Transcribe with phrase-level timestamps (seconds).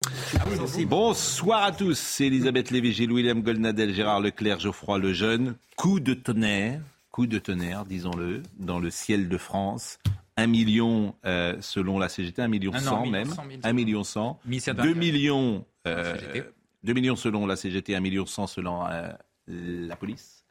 [0.00, 0.84] today.
[0.86, 5.56] Bonsoir à tous, c'est Elisabeth Lévy, William Goldnadel, Gérard Leclerc, Geoffroy Lejeune.
[5.76, 9.98] Coup de tonnerre, coup de tonnerre, disons-le, dans le ciel de France.
[10.36, 13.44] Un million euh, selon la CGT, un million Ah non, cent un million même, cent,
[13.44, 15.12] mille un million cent, Ministère de deux l'Intérieur.
[15.14, 16.44] millions, euh, CGT.
[16.82, 19.12] deux millions selon la CGT, un million cent selon euh,
[19.48, 20.44] la police.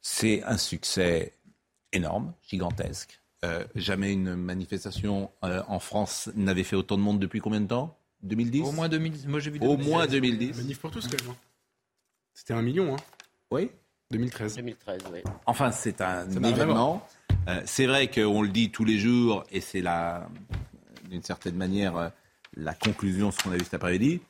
[0.00, 1.34] C'est un succès
[1.92, 3.20] énorme, gigantesque.
[3.44, 7.66] Euh, jamais une manifestation euh, en France n'avait fait autant de monde depuis combien de
[7.66, 7.98] temps?
[8.22, 9.28] 2010 Au moins 2000.
[9.28, 9.88] Moi j'ai vu Au 2016.
[9.88, 10.56] moins 2010.
[10.58, 11.36] Manif pour tous, quasiment.
[12.34, 13.00] C'était un million, hein.
[13.50, 13.70] Oui.
[14.10, 14.56] 2013.
[14.56, 15.20] 2013, oui.
[15.46, 17.06] Enfin, c'est un événement.
[17.48, 20.28] Euh, c'est vrai qu'on le dit tous les jours, et c'est la,
[21.10, 22.08] d'une certaine manière, euh,
[22.56, 24.20] la conclusion de ce qu'on a vu cet après-midi.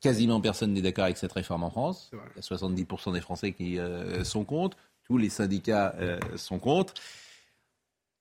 [0.00, 2.10] Quasiment personne n'est d'accord avec cette réforme en France.
[2.12, 4.76] Il y a 70% des Français qui euh, sont contre.
[5.04, 6.94] Tous les syndicats euh, sont contre.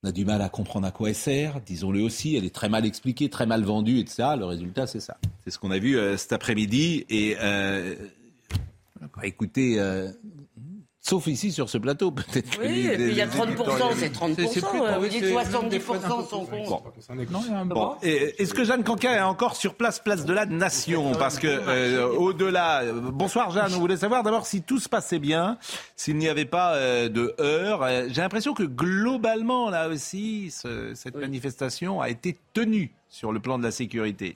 [0.06, 2.36] On a du mal à comprendre à quoi elle sert, disons-le aussi.
[2.36, 4.36] Elle est très mal expliquée, très mal vendue, etc.
[4.38, 5.18] Le résultat, c'est ça.
[5.44, 7.08] C'est ce qu'on a vu euh, cet après-midi.
[7.10, 7.96] Et euh,
[9.24, 10.12] écoutez, euh,
[11.08, 12.60] sauf ici sur ce plateau, peut-être.
[12.60, 14.36] Oui, les- et puis il y a les 30%, éditeurs- c'est 30%.
[14.36, 16.84] C'est- c'est plus- euh, Vous dites c'est- 70% sont contre.
[17.66, 17.96] Bon.
[18.02, 21.12] Est-ce que Jeanne Canquin est encore sur place, place de la Nation?
[21.14, 25.20] Parce que euh, au-delà, euh, bonsoir Jeanne, on voulait savoir d'abord si tout se passait
[25.20, 25.58] bien,
[25.96, 27.84] s'il n'y avait pas euh, de heurts.
[27.84, 31.22] Euh, J'ai l'impression que globalement, là aussi, ce- cette Oui.
[31.22, 34.36] manifestation a été tenue sur le plan de la sécurité.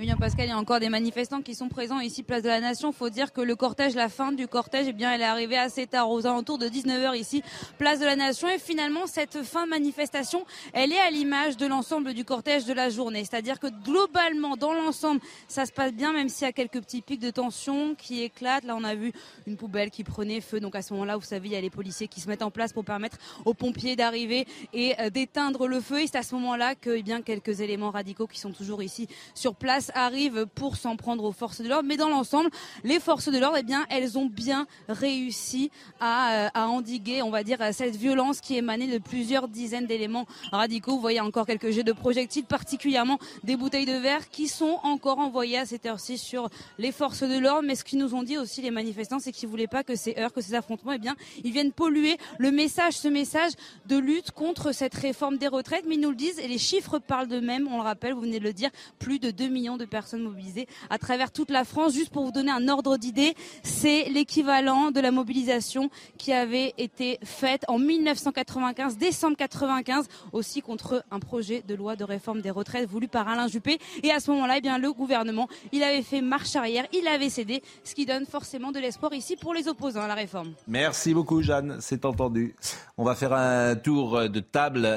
[0.00, 2.48] Oui, bien Pascal, il y a encore des manifestants qui sont présents ici, place de
[2.48, 2.90] la Nation.
[2.90, 5.86] Faut dire que le cortège, la fin du cortège, eh bien, elle est arrivée assez
[5.86, 7.42] tard, aux alentours de 19h ici,
[7.76, 8.48] place de la Nation.
[8.48, 12.72] Et finalement, cette fin de manifestation, elle est à l'image de l'ensemble du cortège de
[12.72, 13.26] la journée.
[13.26, 17.02] C'est-à-dire que globalement, dans l'ensemble, ça se passe bien, même s'il y a quelques petits
[17.02, 18.64] pics de tension qui éclatent.
[18.64, 19.12] Là, on a vu
[19.46, 20.60] une poubelle qui prenait feu.
[20.60, 22.50] Donc à ce moment-là, vous savez, il y a les policiers qui se mettent en
[22.50, 26.00] place pour permettre aux pompiers d'arriver et euh, d'éteindre le feu.
[26.00, 29.06] Et c'est à ce moment-là que eh bien, quelques éléments radicaux qui sont toujours ici
[29.34, 31.86] sur place arrivent pour s'en prendre aux forces de l'ordre.
[31.86, 32.50] Mais dans l'ensemble,
[32.84, 35.70] les forces de l'ordre, eh bien, elles ont bien réussi
[36.00, 40.26] à, euh, à endiguer, on va dire, cette violence qui émanait de plusieurs dizaines d'éléments
[40.52, 40.92] radicaux.
[40.92, 45.18] Vous voyez encore quelques jets de projectiles, particulièrement des bouteilles de verre qui sont encore
[45.18, 47.62] envoyées à cette heure-ci sur les forces de l'ordre.
[47.66, 50.14] Mais ce qu'ils nous ont dit aussi les manifestants, c'est qu'ils voulaient pas que ces
[50.18, 53.52] heurts, que ces affrontements, eh bien, ils viennent polluer le message, ce message
[53.86, 55.84] de lutte contre cette réforme des retraites.
[55.86, 57.68] Mais ils nous le disent et les chiffres parlent d'eux-mêmes.
[57.68, 60.66] On le rappelle, vous venez de le dire, plus de 2 millions de personnes mobilisées
[60.88, 61.94] à travers toute la France.
[61.94, 67.18] Juste pour vous donner un ordre d'idée, c'est l'équivalent de la mobilisation qui avait été
[67.24, 72.88] faite en 1995, décembre 95, aussi contre un projet de loi de réforme des retraites
[72.88, 73.78] voulu par Alain Juppé.
[74.02, 77.30] Et à ce moment-là, eh bien, le gouvernement, il avait fait marche arrière, il avait
[77.30, 80.52] cédé, ce qui donne forcément de l'espoir ici pour les opposants à la réforme.
[80.66, 82.54] Merci beaucoup Jeanne, c'est entendu.
[82.96, 84.88] On va faire un tour de table.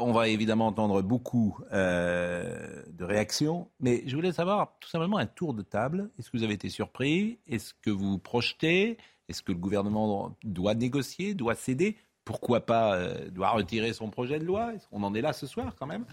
[0.00, 5.54] On va évidemment entendre beaucoup euh, de réactions, mais je savoir tout simplement un tour
[5.54, 6.10] de table.
[6.18, 7.38] Est-ce que vous avez été surpris?
[7.48, 8.98] Est-ce que vous projetez?
[9.28, 11.96] Est-ce que le gouvernement doit négocier, doit céder?
[12.24, 14.72] Pourquoi pas euh, doit retirer son projet de loi?
[14.92, 16.04] On en est là ce soir quand même?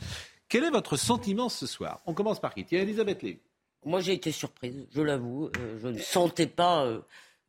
[0.48, 2.02] Quel est votre sentiment ce soir?
[2.08, 2.66] On commence par qui?
[2.66, 3.40] Tiens, Elisabeth Lévy.
[3.86, 5.50] Moi, j'ai été surprise, je l'avoue.
[5.58, 7.02] Euh, je ne sentais pas euh,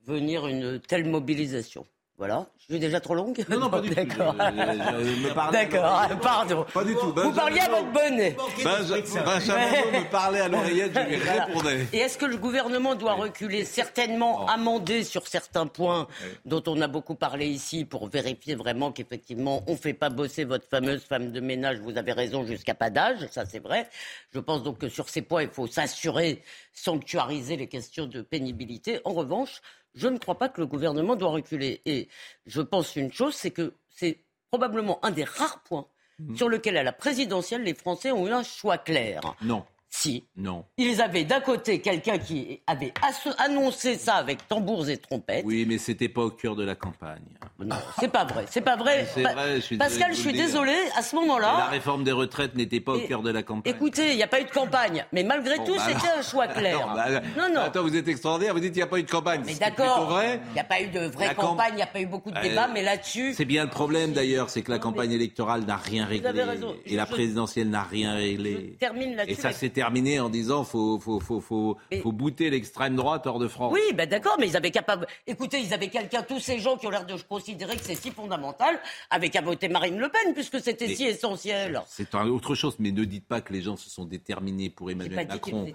[0.05, 1.87] venir une telle mobilisation.
[2.21, 2.47] Voilà.
[2.59, 3.95] Je suis déjà trop longue Non, non, pas du tout.
[3.95, 4.35] D'accord.
[4.37, 6.67] Parlais- D'accord, pardon.
[6.71, 7.07] Pas du tout.
[7.07, 8.37] Vous Benjamin parliez à votre bonnet.
[8.63, 11.45] Benja- Benjamin Blanc me parlait à l'oreillette, je lui Voilà.
[11.47, 11.87] répondais.
[11.95, 16.09] Et est-ce que le gouvernement doit reculer Certainement amender sur certains points
[16.45, 20.45] dont on a beaucoup parlé ici pour vérifier vraiment qu'effectivement on ne fait pas bosser
[20.45, 21.79] votre fameuse femme de ménage.
[21.79, 23.89] Vous avez raison jusqu'à pas d'âge, ça c'est vrai.
[24.35, 26.43] Je pense donc que sur ces points il faut s'assurer,
[26.75, 29.01] sanctuariser les questions de pénibilité.
[29.07, 29.63] En revanche,
[29.95, 31.83] je ne crois pas que le gouvernement doit reculer.
[31.85, 32.09] Et
[32.47, 35.87] je pense une chose, c'est que c'est probablement un des rares points
[36.35, 39.21] sur lequel à la présidentielle les Français ont eu un choix clair.
[39.43, 39.65] Non.
[39.93, 40.25] Si.
[40.37, 40.65] Non.
[40.79, 42.93] Ils avaient d'un côté quelqu'un qui avait
[43.39, 45.45] annoncé ça avec tambours et trompettes.
[45.45, 47.25] Oui, mais c'était pas au cœur de la campagne.
[47.59, 49.07] Non, c'est pas vrai, c'est pas vrai.
[49.13, 51.65] C'est Pa- vrai, je suis Pascal, désolé je vous suis désolée, à ce La moment-là,
[51.67, 53.75] réforme des retraites n'était pas au cœur de la campagne.
[53.75, 56.23] écoutez, il n'y a pas eu de campagne, mais malgré Bon, tout, bah c'était un
[56.23, 56.87] choix clair.
[56.87, 57.61] Non, bah, non, non.
[57.61, 58.55] Attends, vous êtes extraordinaire.
[58.55, 59.43] Vous dites qu'il n'y a pas eu de campagne.
[59.45, 60.41] mais d'accord, vrai.
[60.51, 62.07] il n'y a pas eu de vraie La camp- campagne, il n'y a pas eu
[62.07, 65.11] beaucoup de Euh, débats, mais là-dessus, C'est bien le problème d'ailleurs, c'est que la campagne
[65.13, 66.27] électorale n'a rien réglé.
[66.29, 66.77] avez raison.
[66.87, 68.77] Et la présidentielle n'a rien réglé.
[68.79, 69.37] termine là-dessus.
[69.39, 73.27] Et ça s'est terminé en disant faut faut faut faut Mais- faut bouter l'extrême droite
[73.27, 73.73] hors de France.
[73.73, 75.07] Oui, ben d'accord, mais ils avaient capable.
[75.27, 78.11] Écoutez, ils avaient quelqu'un, tous ces gens qui ont l'air de considérer que c'est si
[78.11, 78.79] fondamental,
[79.09, 81.81] avaient qu'à voter Marine Le Pen, puisque c'était si essentiel.
[81.87, 84.93] C'est autre chose, mais ne dites pas que les gens se sont déterminés pour pas
[84.93, 85.67] Emmanuel qu'ils Macron.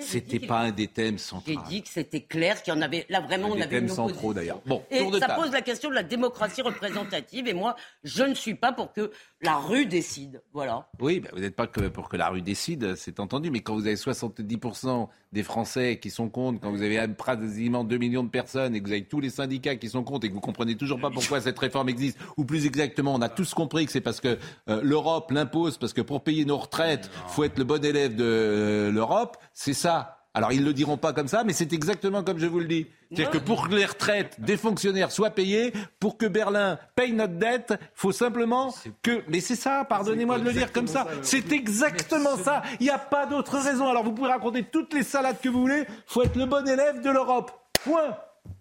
[0.00, 1.44] C'était pas un des thèmes centraux.
[1.46, 3.06] J'ai dit que c'était clair, qu'il y en avait.
[3.08, 4.60] Là, vraiment, on Des avait thèmes une centraux, d'ailleurs.
[4.66, 5.42] Bon, et tour de ça table.
[5.42, 7.46] pose la question de la démocratie représentative.
[7.46, 9.12] Et moi, je ne suis pas pour que
[9.42, 10.42] la rue décide.
[10.52, 10.88] Voilà.
[11.00, 13.74] Oui, ben, vous n'êtes pas que pour que la rue décide, c'est entendu, mais quand
[13.74, 18.30] vous avez 70% des Français qui sont contre, quand vous avez pratiquement 2 millions de
[18.30, 20.74] personnes et que vous avez tous les syndicats qui sont contre et que vous comprenez
[20.76, 24.00] toujours pas pourquoi cette réforme existe, ou plus exactement, on a tous compris que c'est
[24.00, 24.38] parce que
[24.70, 28.24] euh, l'Europe l'impose, parce que pour payer nos retraites, faut être le bon élève de
[28.24, 30.17] euh, l'Europe, c'est ça.
[30.38, 32.66] Alors ils ne le diront pas comme ça, mais c'est exactement comme je vous le
[32.66, 32.86] dis.
[33.10, 37.32] C'est-à-dire que pour que les retraites des fonctionnaires soient payées, pour que Berlin paye notre
[37.32, 39.24] dette, faut simplement que...
[39.26, 41.08] Mais c'est ça, pardonnez-moi de le dire comme ça.
[41.22, 42.62] C'est exactement ça.
[42.78, 43.88] Il n'y a pas d'autre raison.
[43.88, 47.02] Alors vous pouvez raconter toutes les salades que vous voulez, faut être le bon élève
[47.02, 47.50] de l'Europe.
[47.82, 48.16] Point.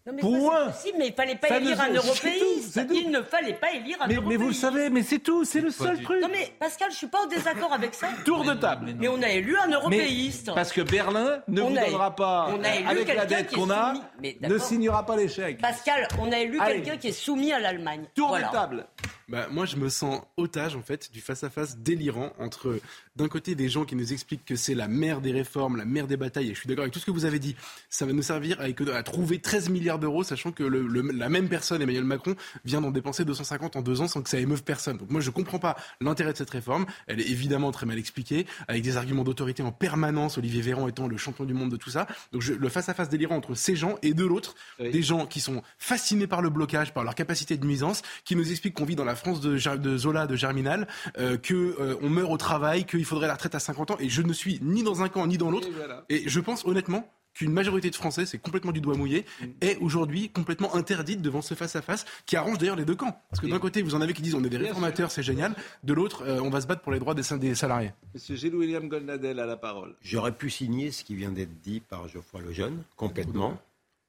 [0.08, 0.72] Non, mais Point.
[0.72, 2.80] ça, mais il fallait pas Ça ne- élire un européiste.
[2.94, 4.26] Il ne fallait pas élire un Mais, européiste.
[4.30, 6.22] mais vous le savez, mais c'est tout, c'est le seul truc.
[6.22, 8.08] Non, mais Pascal, je suis pas en désaccord avec ça.
[8.26, 8.94] Tour de table.
[8.98, 10.50] Mais on a élu un Mais européiste.
[10.56, 13.26] parce que Berlin ne On vous a- donnera pas, on a élu avec la quelqu'un
[13.26, 13.94] dette qui est qu'on a,
[14.42, 15.60] ne signera pas l'échec.
[15.62, 18.06] Pascal, on a élu quelqu'un qui est soumis à l'Allemagne.
[18.16, 18.48] Tour Voilà.
[18.48, 18.86] de table.
[19.30, 22.80] Bah, moi, je me sens otage en fait du face-à-face délirant entre
[23.18, 26.08] d'un côté des gens qui nous expliquent que c'est la mère des réformes, la mère
[26.08, 26.52] des batailles.
[26.52, 27.56] Et je suis d'accord avec tout ce que vous avez dit.
[27.90, 28.66] Ça va nous servir à,
[28.96, 32.80] à trouver 13 milliards d'euros, sachant que le- le- la même personne, Emmanuel Macron, vient
[32.80, 34.98] d'en dépenser 250 en deux ans sans que ça émeuve personne.
[34.98, 36.86] Donc moi, je comprends pas l'intérêt de cette réforme.
[37.08, 40.38] Elle est évidemment très mal expliquée, avec des arguments d'autorité en permanence.
[40.38, 42.08] Olivier Véran étant le champion du monde de tout ça.
[42.32, 44.92] Donc je- le face-à-face délirant entre ces gens et de l'autre, Oui.
[44.92, 48.52] des gens qui sont fascinés par le blocage, par leur capacité de nuisance, qui nous
[48.52, 49.58] expliquent qu'on vit dans la France de,
[49.98, 50.88] Zola, de Germinal,
[51.18, 53.98] euh, que euh, on meurt au travail, qu'il faudrait la retraite à 50 ans.
[54.00, 55.68] Et je ne suis ni dans un camp ni dans l'autre.
[56.10, 59.24] Et je pense honnêtement qu'une majorité de Français, c'est complètement du doigt mouillé,
[59.62, 63.22] est aujourd'hui complètement interdite devant ce face-à-face qui arrange d'ailleurs les deux camps.
[63.30, 65.54] Parce que d'un côté, vous en avez qui disent on est des réformateurs, c'est génial.
[65.84, 67.92] De l'autre, euh, on va se battre pour les droits des, salariés.
[68.16, 69.96] Monsieur Gilles William Goldnadel a la parole.
[70.02, 73.60] J'aurais pu signer ce qui vient d'être dit par Geoffroy Lejeune, complètement.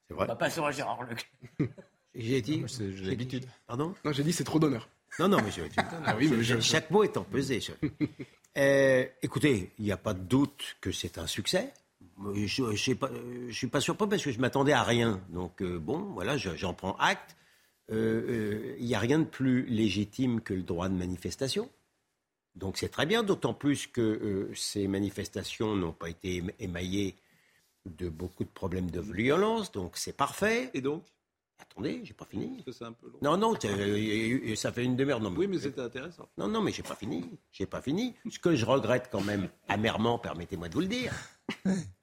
[0.07, 0.25] C'est vrai.
[0.25, 1.69] On va pas sur Gérard Leclerc.
[2.15, 2.63] J'ai dit.
[2.67, 3.45] C'est- j'ai j'ai l'habitude.
[3.67, 3.93] Pardon?
[4.03, 4.89] Non, j'ai dit c'est trop d'honneur.
[5.17, 5.61] Non, non, mais je,
[6.05, 7.59] Ah oui, mais je- chaque mot étant pesé.
[8.57, 11.73] Euh, écoutez, il n'y a pas de doute que c'est un succès.
[12.33, 13.09] Je ne suis, pas-
[13.47, 15.21] je suis pas surpris parce que je m'attendais à rien.
[15.29, 17.35] Donc, euh, bon, voilà, je- j'en prends acte.
[17.91, 21.69] Euh, euh, Il n'y a rien de plus légitime que le droit de manifestation.
[22.55, 27.15] Donc, c'est très bien, d'autant plus que euh, ces manifestations n'ont pas été éma- émaillées
[27.85, 29.71] de beaucoup de problèmes de violence.
[29.71, 30.69] Donc, c'est parfait.
[30.73, 31.03] Et donc?
[31.59, 32.47] Attendez, j'ai pas fini.
[32.55, 33.19] Parce que c'est un peu long.
[33.21, 35.19] Non, non, c'est- euh, ça fait une demi-heure.
[35.19, 36.27] Non, Oui, mais c'était intéressant.
[36.37, 37.37] non, non, mais j'ai pas fini.
[37.51, 38.15] J'ai pas fini.
[38.31, 41.13] Ce que je regrette quand même amèrement, permettez-moi de vous le dire,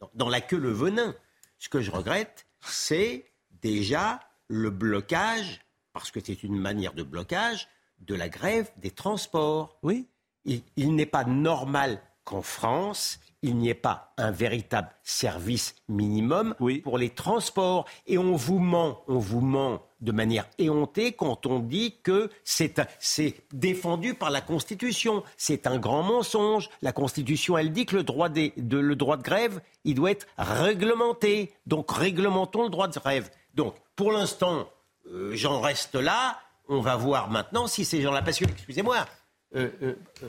[0.01, 1.15] dans, dans la queue le venin,
[1.59, 3.25] ce que je regrette, c'est
[3.63, 5.61] déjà le blocage,
[5.93, 7.69] parce que c'est une manière de blocage,
[8.01, 9.79] de la grève des transports.
[9.83, 10.07] Oui.
[10.45, 16.55] Il, il n'est pas normal qu'en France, il n'y ait pas un véritable service minimum
[16.61, 16.79] Oui.
[16.81, 17.87] pour les transports.
[18.07, 22.75] Et on vous ment, on vous ment de manière éhontée quand on dit que c'est
[23.53, 25.23] défendu par la Constitution.
[25.37, 26.69] C'est un grand mensonge.
[26.83, 30.11] La Constitution, elle dit que le droit, des- de, le droit de grève, il doit
[30.11, 31.53] être réglementé.
[31.67, 33.31] Donc réglementons le droit de grève.
[33.55, 34.69] Donc pour l'instant,
[35.11, 36.39] euh, j'en reste là.
[36.69, 39.07] On va voir maintenant si ces gens-là, parce que, excusez-moi,
[39.55, 40.29] euh, euh, euh,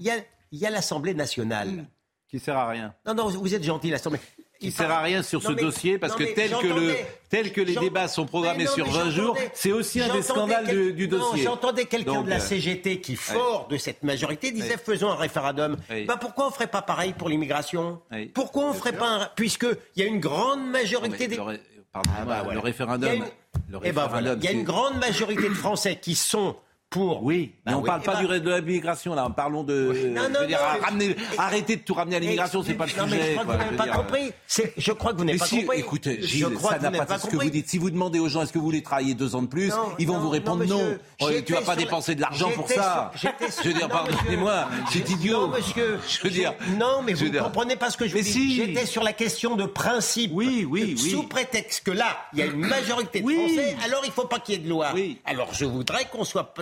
[0.00, 0.10] y
[0.52, 1.86] il y a l'Assemblée nationale.
[2.34, 2.92] Qui sert à rien.
[3.06, 4.18] Non, non, vous êtes gentil, l'Assemblée.
[4.58, 6.66] Qui Il sert parle- à rien sur Non, ce mais- dossier parce que tel que,
[6.66, 6.96] le,
[7.30, 10.22] tel que les débats sont programmés non, sur mais 20 jours, c'est aussi un des
[10.22, 11.44] scandales quel- du, du Non, dossier.
[11.44, 14.80] j'entendais quelqu'un de la euh, CGT qui, fort de cette majorité, disait Oui.
[14.84, 15.76] faisons un référendum.
[15.88, 16.06] Oui.
[16.06, 18.26] Bah, pourquoi on ferait pas pareil pour l'immigration Oui.
[18.34, 19.28] Pourquoi on ferait pas un...
[19.36, 21.36] Puisqu'il y a une grande majorité des...
[21.36, 21.60] le ré-
[21.92, 22.54] pardonnez-moi, Ah bah voilà.
[22.54, 23.10] le référendum.
[23.12, 24.96] Il y a une- le Eh ben référendum, voilà, il y a c'est- une grande
[24.98, 26.56] majorité de Français qui sont
[26.94, 27.22] pour.
[27.24, 27.86] Oui, mais Bah on oui.
[27.86, 29.74] parle pas ben- du de l'immigration là, parlons de.
[29.74, 32.74] Non, je non, veux dire, non, mais- ramener- arrêtez de tout ramener à l'immigration, c'est
[32.74, 33.06] pas le sujet.
[33.10, 33.92] mais je crois que vous n'avez pas dire.
[33.96, 34.32] compris.
[34.76, 35.78] Je crois que vous n'avez pas si, compris.
[35.80, 37.68] écoutez, je crois ça n'a pas pas ce que vous dites.
[37.68, 40.06] Si vous demandez aux gens est-ce que vous voulez travailler deux ans de plus, ils
[40.06, 40.96] vont vous répondre non.
[41.20, 43.10] Oh, tu vas pas dépenser de l'argent pour ça.
[43.16, 45.46] Je veux dire, pardonnez-moi, c'est idiot.
[45.46, 45.98] Non, monsieur.
[46.08, 46.54] Je veux dire.
[46.78, 48.54] Non, mais vous ne comprenez pas ce que je vous dis.
[48.54, 50.30] J'étais sur la question de principe.
[50.34, 51.10] Oui, oui, oui.
[51.10, 53.34] Sous prétexte que là, il y a une majorité de Oui.
[53.54, 54.90] Français, alors il ne faut pas qu'il y ait de loi.
[54.94, 55.18] Oui.
[55.24, 56.52] Alors je voudrais qu'on soit.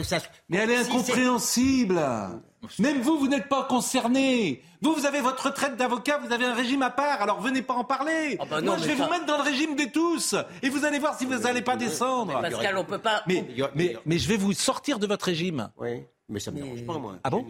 [0.48, 2.00] Mais elle est si incompréhensible.
[2.78, 4.62] Même vous, vous n'êtes pas concerné.
[4.82, 7.74] Vous, vous avez votre retraite d'avocat, vous avez un régime à part, alors venez pas
[7.74, 8.36] en parler.
[8.40, 10.34] Ah bah non, Moi, je vais ça- vous mettre dans le régime des tous.
[10.62, 12.40] Et vous allez voir si vous n'allez pas descendre.
[12.40, 13.22] Pascal, on peut pas.
[13.26, 15.70] Mais, mais, mais je vais vous sortir de votre régime.
[15.78, 17.16] Oui, mais ça ne me dérange pas, moi.
[17.24, 17.46] Ah bon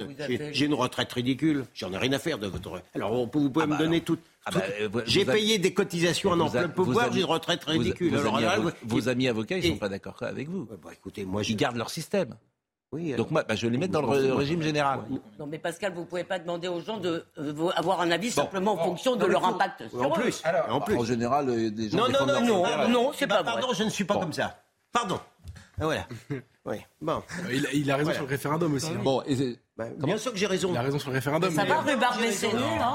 [0.52, 1.64] J'ai une- retraite ridicule.
[1.74, 2.82] J'en ai rien à faire de votre.
[2.94, 4.04] Alors, on peut- vous pouvez Ah me bah donner alors.
[4.04, 4.18] tout.
[4.44, 7.64] Ah bah, tout- euh, J'ai payé des cotisations en emploi a- pouvoir, j'ai une retraite
[7.64, 8.14] ridicule.
[8.14, 10.48] Vos, Alors amis, là, avo- et- vos amis avocats, ils et- sont pas d'accord avec
[10.48, 10.66] vous.
[10.82, 11.50] Bah, écoutez, moi, je.
[11.52, 12.34] Ils gardent leur système.
[12.92, 15.00] Oui, Donc moi, bah, je vais les mettre dans le régime général.
[15.38, 18.74] Non, mais Pascal, vous pouvez pas demander aux gens de euh, avoir un avis simplement
[18.74, 20.20] en fonction de Non, mais leur faut- impact sur En eux.
[20.20, 20.42] plus.
[20.68, 20.96] en plus.
[20.98, 23.52] En général, euh, des gens Non, non, non, non, non, c'est Bah, pas vrai.
[23.60, 24.62] Pardon, je ne suis pas comme ça.
[24.92, 25.18] Pardon.
[25.80, 26.06] Ah, Voilà.
[26.64, 26.76] Oui.
[27.00, 27.14] Bon.
[27.48, 28.86] Euh, Il, a- il a raison sur le référendum aussi.
[28.86, 29.00] hein.
[29.02, 30.68] Bon, et Bah, bien sûr que j'ai raison.
[30.70, 31.50] Il a raison sur le référendum.
[31.52, 32.20] Ça mais- va, Rhubarbe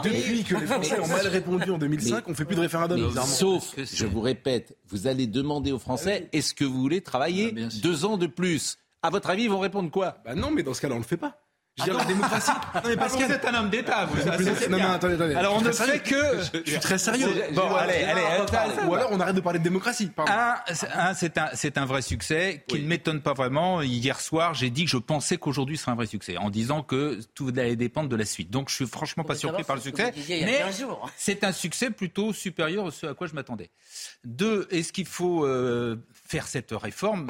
[0.06, 3.12] Depuis que les Français ont mal répondu en 2005, on fait plus de référendum.
[3.13, 7.51] Mais sauf, je vous répète, vous allez demander aux Français est-ce que vous voulez travailler
[7.82, 10.18] deux ans de plus À votre avis, ils vont répondre quoi?
[10.25, 11.39] Bah non, mais dans ce cas-là, on le fait pas.
[11.77, 12.51] Je veux dire, la démocratie.
[12.74, 14.20] Non, mais parce Vous êtes un homme d'État, vous.
[14.22, 14.44] ça, que.
[14.44, 14.88] c'est Non, bien.
[14.88, 15.36] non, attendez, attendez.
[15.36, 16.42] Alors on ne fait que.
[16.66, 17.27] Je suis très sérieux.
[17.54, 18.22] Bon, allez, allez.
[18.88, 20.08] Ou alors on arrête de parler de démocratie.
[20.08, 20.32] Pardon.
[20.32, 23.82] Un, c'est- un, c'est un, vrai succès qui ne m'étonne pas vraiment.
[23.82, 27.20] Hier soir, j'ai dit que je pensais qu'aujourd'hui serait un vrai succès, en disant que
[27.36, 28.50] tout allait dépendre de la suite.
[28.50, 31.10] Donc je suis franchement pas surpris par le que succès, mais 15 jours.
[31.18, 33.70] c'est un succès plutôt supérieur à ce à quoi je m'attendais.
[34.24, 37.27] Deux, est-ce qu'il faut euh, faire cette réforme?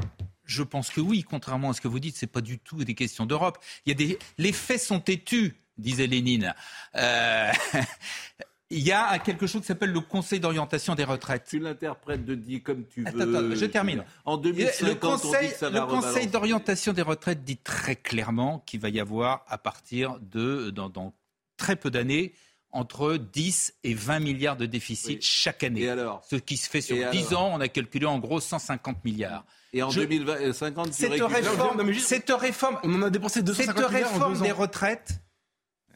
[0.47, 2.95] Je pense que oui, contrairement à ce que vous dites, c'est pas du tout des
[2.95, 3.59] questions d'Europe.
[3.85, 6.55] Il y a des, les faits sont têtus, disait Lénine.
[6.95, 7.51] Euh,
[8.69, 11.45] il y a quelque chose qui s'appelle le Conseil d'orientation des retraites.
[11.49, 13.07] Tu l'interprètes de dit comme tu veux.
[13.07, 14.03] Attends, attends, je termine.
[14.25, 16.27] En 2050, Le on dit Conseil, que ça le va Conseil rebalancer.
[16.27, 21.13] d'orientation des retraites dit très clairement qu'il va y avoir, à partir de, dans, dans
[21.57, 22.33] très peu d'années,
[22.71, 25.21] entre 10 et 20 milliards de déficit Oui.
[25.21, 25.81] chaque année.
[25.81, 28.19] Et alors Ce qui se fait sur Et 10 alors ans, on a calculé en
[28.19, 29.45] gros 150 milliards.
[29.73, 33.35] Et en Je- 2050, tu Cette réforme, non, je- cette réforme, On en a dépensé
[33.35, 34.43] cette 250 milliards en réforme deux ans.
[34.43, 35.19] des retraites,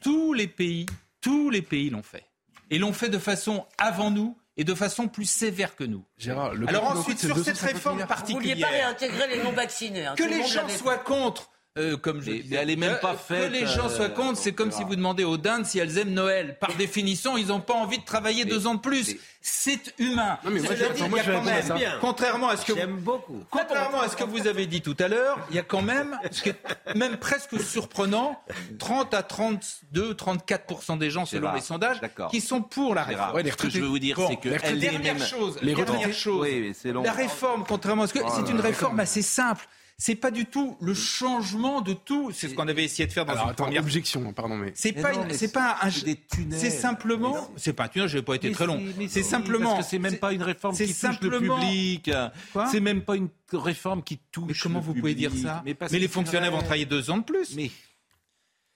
[0.02, 0.86] tous les pays,
[1.20, 2.24] tous les pays l'ont fait.
[2.70, 6.04] Et l'ont fait de façon avant nous et de façon plus sévère que nous.
[6.18, 8.08] Gérard, le Alors ensuite, sur cette 250 réforme milliards.
[8.26, 10.06] Vous vouliez pas particulière, réintégrer les non-vaccinés.
[10.06, 10.14] hein.
[10.16, 13.12] que les gens soient contre, euh, comme je Mais- disais, mais elle est même pas
[13.14, 15.78] que faite, les gens euh, soient contre, c'est comme si vous demandez aux dindes si
[15.78, 16.58] elles aiment Noël.
[16.60, 19.16] Par définition, ils n'ont pas envie de travailler deux ans de plus.
[19.40, 20.38] C'est humain.
[20.44, 23.42] Non, mais moi, je- moi, je quand même, contrairement à ce que J'aime beaucoup.
[23.50, 26.18] Contrairement à ce que vous avez dit tout à l'heure, il y a quand même,
[26.30, 28.38] ce qui est même presque surprenant,
[28.78, 32.00] 30 à 32, 34 des gens, selon les sondages,
[32.30, 33.34] qui sont pour la réforme.
[33.34, 35.14] Ouais, les ce que je veux vous dire, Bon, c'est que les elle est dernière
[35.14, 35.22] même.
[35.26, 36.12] chose, Les retraités.
[36.26, 39.66] Oui, la réforme, contrairement à ce que c'est une réforme assez simple.
[40.04, 42.32] C'est pas du tout le changement de tout.
[42.32, 43.82] C'est ce qu'on avait essayé de faire dans Alors une attends, première.
[43.82, 44.72] objection, pardon, mais.
[44.74, 45.90] C'est pas, non, une- mais c'est pas un.
[45.92, 46.58] c'est des tunnels.
[46.58, 47.48] C'est simplement.
[47.56, 48.08] C'est pas un tunnel.
[48.08, 48.82] Je n'ai pas été Mais très long.
[49.08, 49.74] C'est si, simplement.
[49.74, 52.10] Parce que c'est même pas une réforme qui touche le public.
[52.72, 54.46] C'est même pas une réforme qui touche.
[54.48, 57.22] Mais comment le vous pouvez dire ça Mais, les fonctionnaires vont travailler deux ans de
[57.24, 57.54] plus.
[57.54, 57.70] Mais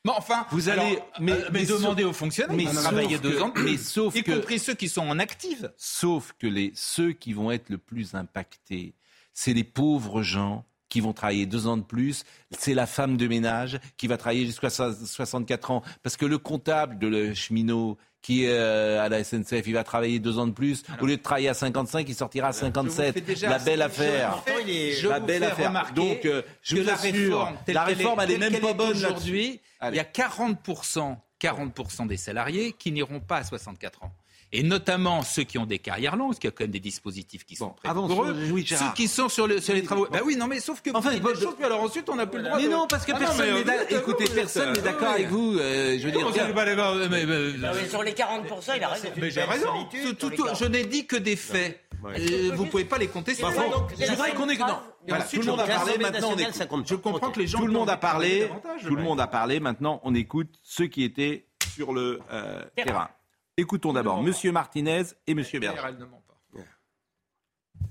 [0.05, 3.17] Mais enfin, Vous alors, allez- mais- euh, mais, mais demandez sauf- aux fonctionnaires mais travailler
[3.17, 5.73] que- deux ans, de plus, mais sauf y que- compris ceux qui sont en active.
[5.77, 8.95] Sauf que les, ceux qui vont être le plus impactés,
[9.33, 12.25] c'est les pauvres gens qui vont travailler deux ans de plus.
[12.57, 15.83] C'est la femme de ménage qui va travailler jusqu'à so- 64 ans.
[16.03, 19.85] Parce que le comptable de le cheminot qui est euh, à la SNCF, il va
[19.85, 20.83] travailler deux ans de plus.
[21.01, 23.15] Au lieu de travailler à 55, il sortira à Je vous 57.
[23.15, 24.43] fais déjà- La belle affaire.
[24.47, 25.93] je- la belle affaire.
[25.95, 28.91] Donc, euh, je vous la assure, réforme, la réforme, elle est telle même pas bonne
[28.97, 29.61] aujourd'hui.
[29.91, 34.13] Il y a 40%, 40% des salariés qui n'iront pas à 64 ans.
[34.53, 36.81] Et notamment ceux qui ont des carrières longues, parce qu'il y a quand même des
[36.81, 38.37] dispositifs qui sont Bon, pour eux.
[38.53, 40.07] oui, ceux qui sont sur, le- sur les travaux.
[40.11, 42.15] Bah oui, non, mais sauf que Enfin, vous dites des choses, puis alors ensuite on
[42.17, 42.57] n'a plus le droit.
[42.59, 43.99] Mais de- non, parce que Ah personne n'est d'accord.
[43.99, 45.59] Écoutez, personne n'est d'accord avec vous.
[45.59, 46.65] euh, je veux dire, pas
[47.09, 49.09] mais- mais- sur les 40%, il a raison.
[49.17, 49.69] mais j'ai raison.
[49.93, 51.81] Je n'ai dit que des faits.
[52.05, 53.43] Euh, vous pouvez pas les contester.
[53.43, 53.51] Bah,
[53.99, 54.67] je voudrais qu'on ait- non.
[55.07, 56.55] Et Voilà, ensuite, tout le monde a parlé, maintenant on nationale, écoute.
[56.55, 58.49] ça compte Je comprends que les gens tout le monde a parlé.
[58.87, 59.61] Tout le monde a parlé.
[59.61, 63.09] Maintenant, on écoute ceux qui étaient sur le euh, terrain.
[63.59, 65.81] Écoutons d'abord Monsieur Martinez et Monsieur Berger.
[65.89, 66.35] Elle ne ment pas.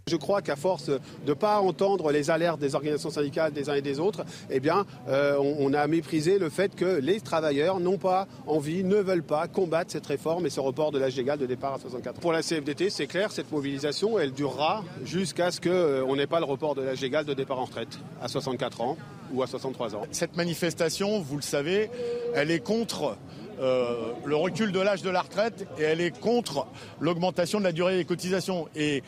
[0.08, 3.74] Je crois qu'à force de ne pas entendre les alertes des organisations syndicales des uns
[3.74, 7.80] et des autres, eh bien, euh, on, on a méprisé le fait que les travailleurs
[7.80, 11.40] n'ont pas envie, ne veulent pas combattre cette réforme et ce report de l'âge légal
[11.40, 12.22] de départ à 64 ans.
[12.22, 16.46] Pour la CFDT, c'est clair, cette mobilisation, elle durera jusqu'à ce qu'on n'ait pas le
[16.46, 18.98] report de l'âge légal de départ en retraite à 64 ans.
[19.34, 20.04] ou à 63 ans.
[20.12, 21.90] Cette manifestation, vous le savez,
[22.36, 23.18] elle est contre
[23.60, 26.68] euh, le recul de l'âge de la retraite et elle est contre
[27.00, 28.68] l'augmentation de la durée des cotisations.
[28.76, 29.04] Et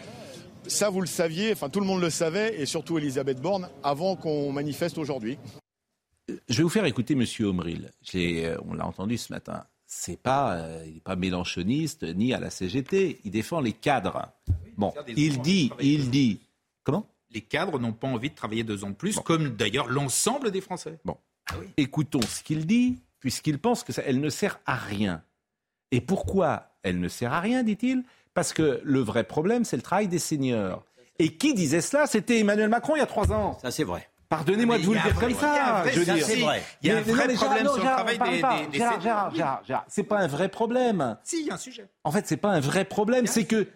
[0.68, 4.16] ça, vous le saviez, enfin tout le monde le savait, et surtout Elisabeth Borne, avant
[4.16, 5.38] qu'on manifeste aujourd'hui.
[6.50, 7.26] Je vais vous faire écouter M.
[7.48, 7.92] Omril.
[8.16, 9.64] Euh, on l'a entendu ce matin.
[9.86, 13.22] C'est pas, euh, il n'est pas mélanchoniste ni à la CGT.
[13.24, 14.34] Il défend les cadres.
[14.78, 16.42] Bon, il dit, il dit.
[16.84, 17.08] Comment?
[17.32, 20.62] Les cadres n'ont pas envie de travailler deux ans de plus, comme d'ailleurs l'ensemble des
[20.62, 21.00] Français.
[21.06, 21.18] Bon,
[21.50, 25.24] ah écoutons ce qu'il dit, puisqu'il pense que ça, elle ne sert à rien.
[25.92, 28.04] Et pourquoi elle ne sert à rien, dit-il?
[28.34, 30.84] Parce que le vrai problème, c'est le travail des seniors.
[31.20, 32.06] Et qui disait cela?
[32.06, 33.58] C'était Emmanuel Macron il y a trois ans.
[33.62, 34.08] Ça, c'est vrai.
[34.30, 35.86] Pardonnez-moi de vous le dire comme ça.
[35.90, 36.62] Je veux c'est vrai.
[36.82, 40.04] Il y a un vrai problème sur le travail des, Gérard, Gérard, Gérard, Gérard, c'est
[40.04, 41.18] pas un vrai problème.
[41.24, 41.88] Si, il y a un sujet.
[42.04, 43.26] En fait, c'est pas un vrai problème.
[43.26, 43.68] C'est que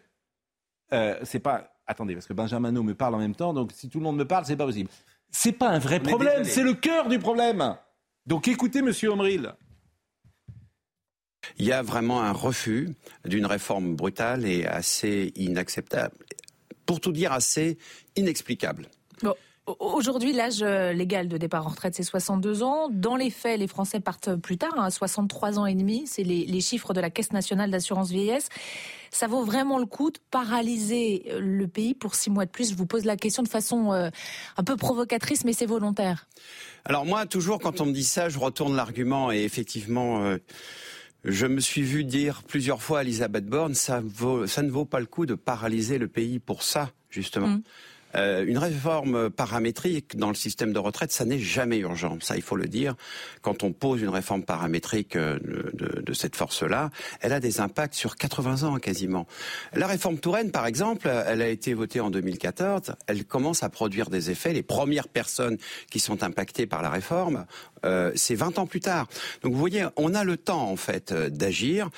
[0.94, 1.74] euh, c'est pas.
[1.88, 4.28] Attendez, parce que Benjamin me parle en même temps, donc si tout le monde me
[4.28, 4.90] parle, c'est pas possible.
[5.30, 6.44] C'est pas un vrai problème.
[6.44, 7.76] C'est le cœur du problème.
[8.26, 9.54] Donc écoutez, Monsieur Omril.
[11.58, 12.90] Il y a vraiment un refus
[13.26, 16.16] d'une réforme brutale et assez inacceptable.
[16.86, 17.78] Pour tout dire, assez
[18.16, 18.88] inexplicable.
[19.80, 22.90] Aujourd'hui, l'âge euh, légal de départ en retraite, c'est 62 ans.
[22.90, 26.04] Dans les faits, les Français partent plus tard, à hein, 63 ans et demi.
[26.08, 28.50] C'est les, chiffres de la Caisse nationale d'assurance vieillesse.
[29.12, 32.72] Ça vaut vraiment le coup de paralyser euh, le pays pour six mois de plus
[32.72, 34.10] Je vous pose la question de façon euh,
[34.58, 36.28] un peu provocatrice, mais c'est volontaire.
[36.86, 40.38] Alors moi, toujours quand on me dit ça, je retourne l'argument et effectivement...
[41.24, 44.02] Je me suis vu dire plusieurs fois à Elisabeth Borne, ça,
[44.48, 47.48] ça ne vaut pas le coup de paralyser le pays pour ça, justement.
[47.48, 47.62] Mmh.
[48.16, 52.18] Euh, une réforme paramétrique dans le système de retraite, ça n'est jamais urgent.
[52.22, 52.96] Ça, il faut le dire.
[53.42, 55.40] Quand on pose une réforme paramétrique euh,
[55.74, 56.90] de, de, cette force-là,
[57.22, 59.28] elle a des impacts sur 80 ans quasiment.
[59.74, 62.96] La réforme Touraine, par exemple, elle a été votée en 2014.
[63.08, 64.54] Elle commence à produire des effets.
[64.54, 65.58] Les premières personnes
[65.90, 67.46] qui sont impactées par la réforme,
[67.86, 69.08] euh, c'est 20 ans plus tard.
[69.42, 71.90] Donc vous voyez, on a le temps en fait euh, d'agir.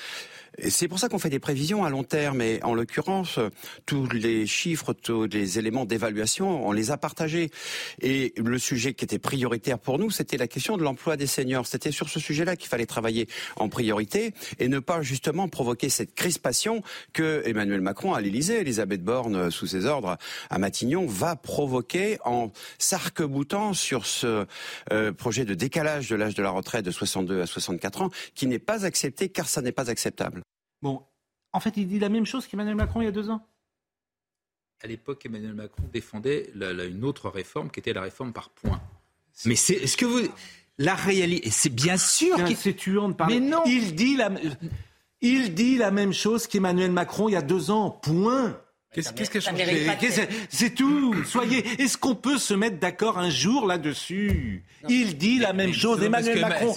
[0.62, 2.40] C'est pour ça qu'on fait des prévisions à long terme.
[2.40, 3.38] Et en l'occurrence,
[3.86, 7.50] tous les chiffres, tous les éléments d'évaluation, on les a partagés.
[8.00, 11.66] Et le sujet qui était prioritaire pour nous, c'était la question de l'emploi des seniors.
[11.66, 16.14] C'était sur ce sujet-là qu'il fallait travailler en priorité et ne pas justement provoquer cette
[16.14, 16.82] crispation
[17.12, 20.16] que Emmanuel Macron à l'Élysée, Elisabeth Borne sous ses ordres
[20.50, 24.46] à Matignon, va provoquer en s'arc-boutant sur ce
[24.92, 28.46] euh, projet de décalage de l'âge de la retraite de 62 à 64 ans, qui
[28.46, 30.43] n'est pas accepté car ça n'est pas acceptable.
[30.84, 31.02] Bon,
[31.54, 33.40] en fait, il dit la même chose qu'Emmanuel Macron il y a deux ans.
[34.82, 38.82] À l'époque, Emmanuel Macron défendait une autre réforme qui était la réforme par points.
[39.46, 40.28] Mais c'est est-ce que vous
[40.76, 43.40] la réalité c'est bien sûr qu'il c'est tuant de parler.
[43.40, 44.30] Mais non, il dit la
[45.22, 47.90] il dit la même chose qu'Emmanuel Macron il y a deux ans.
[47.90, 48.60] Point.
[48.94, 49.86] Qu'est-ce qui a changé
[50.48, 51.14] C'est tout.
[51.24, 51.82] Soyez.
[51.82, 56.02] Est-ce qu'on peut se mettre d'accord un jour là-dessus Il dit la même chose.
[56.02, 56.74] Emmanuel Macron.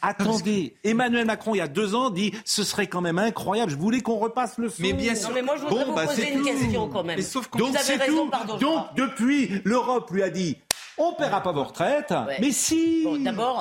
[0.00, 0.76] Attendez.
[0.84, 3.70] Emmanuel Macron, il y a deux ans, dit ce serait quand même incroyable.
[3.72, 4.82] Je voulais qu'on repasse le son.
[4.82, 5.30] Mais bien sûr.
[5.34, 7.20] mais moi, je voudrais vous bah, poser une question quand même.
[7.22, 8.56] sauf Donc, vous avez raison, pardon.
[8.58, 10.56] Donc, depuis, l'Europe lui a dit
[11.00, 12.12] on ne paiera pas vos retraites.
[12.40, 13.06] Mais si.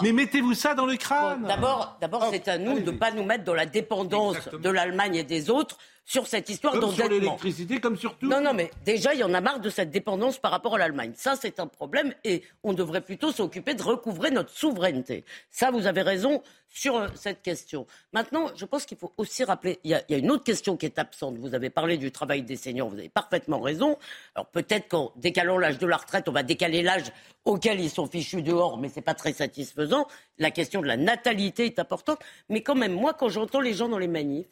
[0.02, 1.44] mais mettez-vous ça dans le crâne.
[1.48, 5.16] d'abord, d'abord, c'est à nous de ne pas nous mettre dans la dépendance de l'Allemagne
[5.16, 5.78] et des autres
[6.08, 6.96] sur cette histoire d'endettement.
[6.96, 8.28] Sur l'électricité, comme sur tout.
[8.30, 10.78] Non, non, mais déjà, il y en a marre de cette dépendance par rapport à
[10.78, 11.12] l'Allemagne.
[11.18, 15.26] Ça, c'est un problème et on devrait plutôt s'occuper de recouvrer notre souveraineté.
[15.52, 17.86] Ça, vous avez raison sur euh, cette question.
[18.14, 20.46] Maintenant, je pense qu'il faut aussi rappeler, il y, a, il y, a, une autre
[20.46, 21.38] question qui est absente.
[21.40, 23.98] Vous avez parlé du travail des seniors, vous avez parfaitement raison.
[24.34, 27.12] Alors peut-être qu'en décalant l'âge de la retraite, on va décaler l'âge
[27.44, 30.08] auquel ils sont fichus dehors, mais ce n'est pas très satisfaisant.
[30.38, 32.20] La question de la natalité est importante.
[32.48, 34.48] Mais quand même, moi, quand j'entends les gens dans les manifs,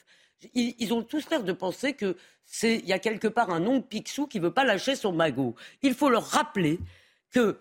[0.54, 3.82] ils, ont tous l'air de penser que c'est il y a quelque part un nom
[3.82, 5.56] Picsou qui veut pas lâcher son magot.
[5.82, 6.80] Il faut leur rappeler
[7.32, 7.58] que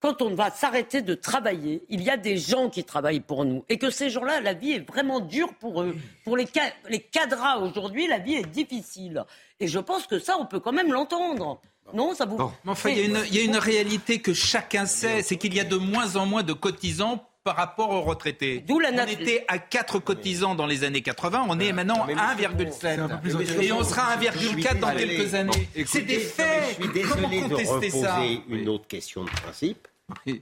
[0.00, 3.64] quand on va s'arrêter de travailler, il y a des gens qui travaillent pour nous.
[3.68, 5.96] Et que ces gens-là, la vie est vraiment dure pour eux.
[6.24, 6.46] Pour les,
[6.88, 9.24] les cadras aujourd'hui, la vie est difficile.
[9.58, 11.60] Et je pense que ça, on peut quand même l'entendre.
[11.94, 12.38] Non, ça vous.
[12.66, 15.76] enfin, il y, y, a une réalité que chacun sait, c'est qu'il y a de
[15.76, 18.62] moins en moins de cotisants par rapport aux retraités.
[18.68, 23.62] on était à 4 cotisants dans les années 80, on est maintenant à 1,7.
[23.62, 25.68] Et on sera à 1,4 dans quelques années.
[25.86, 26.76] C'est des faits.
[26.78, 29.88] Je suis désolé de reposer une autre question de principe.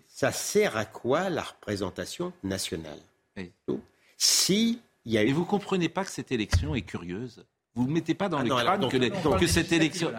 [0.08, 2.98] Ça sert à quoi la représentation nationale
[4.16, 7.44] Si il y a Et vous comprenez pas que cette élection est curieuse
[7.76, 10.10] Vous ne mettez pas dans ah le crâne que, que cette élection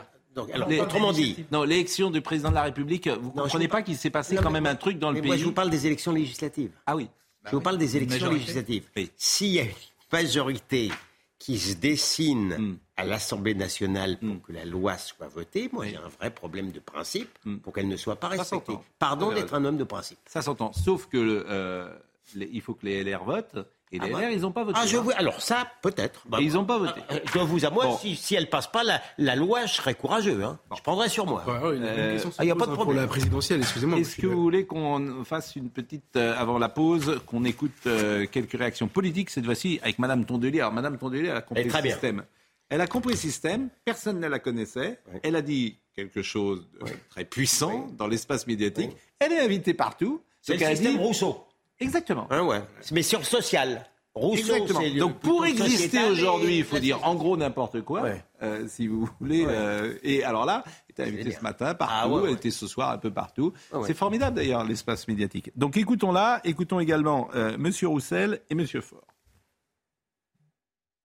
[0.53, 1.45] alors, autrement dit.
[1.51, 4.51] Non, l'élection du président de la République, vous ne comprenez pas, qu'il s'est passé quand
[4.51, 5.27] même un truc dans le pays.
[5.27, 6.71] Moi, je vous parle des élections législatives.
[6.85, 7.07] Ah oui.
[7.45, 8.83] Je vous parle des élections législatives.
[9.15, 9.69] S'il y a une
[10.11, 10.91] majorité
[11.39, 12.77] qui se dessine Mm.
[12.97, 14.41] à l'Assemblée nationale pour Mm.
[14.41, 15.91] que la loi soit votée, moi Oui.
[15.91, 17.57] j'ai un vrai problème de principe Mm.
[17.57, 18.73] pour qu'elle ne soit pas respectée.
[18.99, 20.17] Pardon d'être un homme de principe.
[20.25, 20.73] Ça s'entend.
[20.73, 21.87] Sauf que euh,
[22.35, 23.55] les- il faut que les LR votent.
[23.91, 24.21] Et les Ah bah.
[24.23, 24.77] LR, ils n'ont pas voté.
[24.81, 25.01] Ah, je hein.
[25.01, 25.13] vois.
[25.15, 26.23] Alors ça, peut-être.
[26.27, 26.99] Bah, ils n'ont pas voté.
[27.11, 27.97] euh, Je dois vous à moi, Bon.
[27.97, 30.43] si, si elle passe pas la, la loi, je serais courageux.
[30.43, 30.59] Hein.
[30.75, 31.43] Je prendrais sur moi.
[31.47, 33.03] Ouais, une Euh, ah, a pas de hein, Pour problème.
[33.03, 33.97] la présidentielle, excusez-moi.
[33.99, 38.25] Est-ce que vous voulez qu'on fasse une petite, euh, avant la pause, qu'on écoute euh,
[38.29, 41.71] quelques réactions politiques, cette fois-ci avec Madame Tondelier Alors, Madame Tondelier, elle a compris Elle
[41.71, 41.91] le bien.
[41.93, 42.23] système.
[42.69, 44.99] Elle a compris le système, personne ne la connaissait.
[45.13, 45.19] Oui.
[45.23, 48.91] Elle a dit quelque chose de très puissant dans l'espace médiatique.
[49.19, 50.21] Elle est invitée partout.
[50.41, 51.45] C'est le système dit- Rousseau.
[51.79, 52.27] Exactement.
[52.29, 52.61] Hein, ouais.
[52.91, 53.85] Mais sur social.
[54.15, 54.79] Rousseau, Exactement.
[54.79, 58.23] c'est le- Donc pour exister aujourd'hui, il faut dire en gros n'importe quoi, Ouais.
[58.41, 59.45] euh, si vous voulez.
[59.45, 59.51] Ouais.
[59.55, 62.29] euh, et alors là, elle était invitée ce matin partout, Ah ouais, ouais.
[62.29, 63.53] elle était ce soir un peu partout.
[63.71, 63.83] Ah ouais.
[63.85, 65.51] C'est formidable d'ailleurs l'espace médiatique.
[65.55, 69.05] Donc écoutons-la, écoutons également euh, Monsieur Roussel et Monsieur Faure.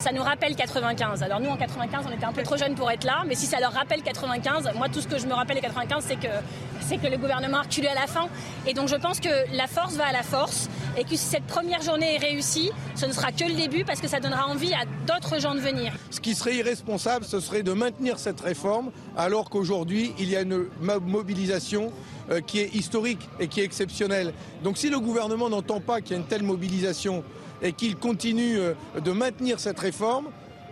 [0.02, 1.22] Ça nous rappelle 95.
[1.22, 3.46] Alors nous en 95, on était un peu trop jeunes pour être là, mais si
[3.46, 6.26] ça leur rappelle 95, moi tout ce que je me rappelle de 95, c'est que
[6.80, 8.26] c'est que le gouvernement a reculé à la fin.
[8.66, 11.44] Et donc je pense que la force va à la force et que si cette
[11.46, 14.74] première journée est réussie, ce ne sera que le début parce que ça donnera envie
[14.74, 15.92] à d'autres gens de venir.
[16.10, 20.40] Ce qui serait irresponsable, ce serait de maintenir cette réforme alors qu'aujourd'hui, il y a
[20.40, 21.92] une mo- mobilisation
[22.32, 24.34] euh, qui est historique et qui est exceptionnelle.
[24.64, 27.22] Donc si le gouvernement n'entend pas qu'il y a une telle mobilisation
[27.62, 30.26] et qu'il continue euh, de maintenir cette réforme,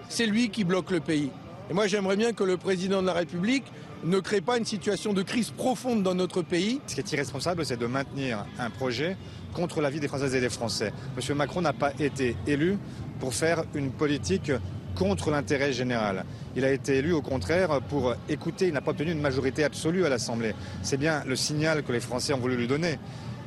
[0.09, 1.31] c'est lui qui bloque le pays.
[1.70, 3.64] Et moi, j'aimerais bien que le président de la République
[4.03, 6.81] ne crée pas une situation de crise profonde dans notre pays.
[6.87, 9.16] Ce qui est irresponsable, c'est de maintenir un projet
[9.53, 10.92] contre la vie des Françaises et des Français.
[11.16, 12.79] Monsieur Macron n'a pas été élu
[13.20, 14.50] pour faire une politique
[14.96, 16.24] contre l'intérêt général.
[16.57, 20.05] Il a été élu au contraire pour écouter, il n'a pas obtenu une majorité absolue
[20.05, 20.55] à l'Assemblée.
[20.83, 22.98] C'est bien le signal que les Français ont voulu lui donner.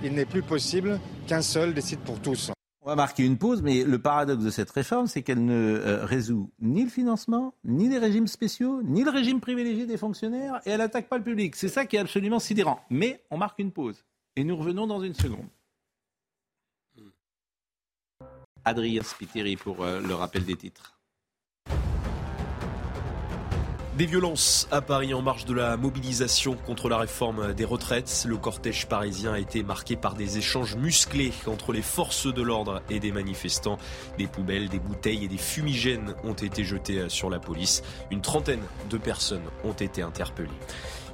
[0.04, 2.54] Il n'est plus possible qu'un seul décide pour tous.
[2.86, 6.06] On va marquer une pause, mais le paradoxe de cette réforme, c'est qu'elle ne euh,
[6.06, 10.72] résout ni le financement, ni les régimes spéciaux, ni le régime privilégié des fonctionnaires, et
[10.72, 11.56] elle n'attaque pas le public.
[11.56, 12.84] C'est ça qui est absolument sidérant.
[12.90, 14.04] Mais on marque une pause,
[14.36, 15.48] et nous revenons dans une seconde.
[18.66, 21.00] Adrien Spiteri pour euh, le rappel des titres.
[23.98, 28.26] Des violences à Paris en marge de la mobilisation contre la réforme des retraites.
[28.28, 32.82] Le cortège parisien a été marqué par des échanges musclés entre les forces de l'ordre
[32.90, 33.78] et des manifestants.
[34.18, 37.84] Des poubelles, des bouteilles et des fumigènes ont été jetés sur la police.
[38.10, 40.50] Une trentaine de personnes ont été interpellées.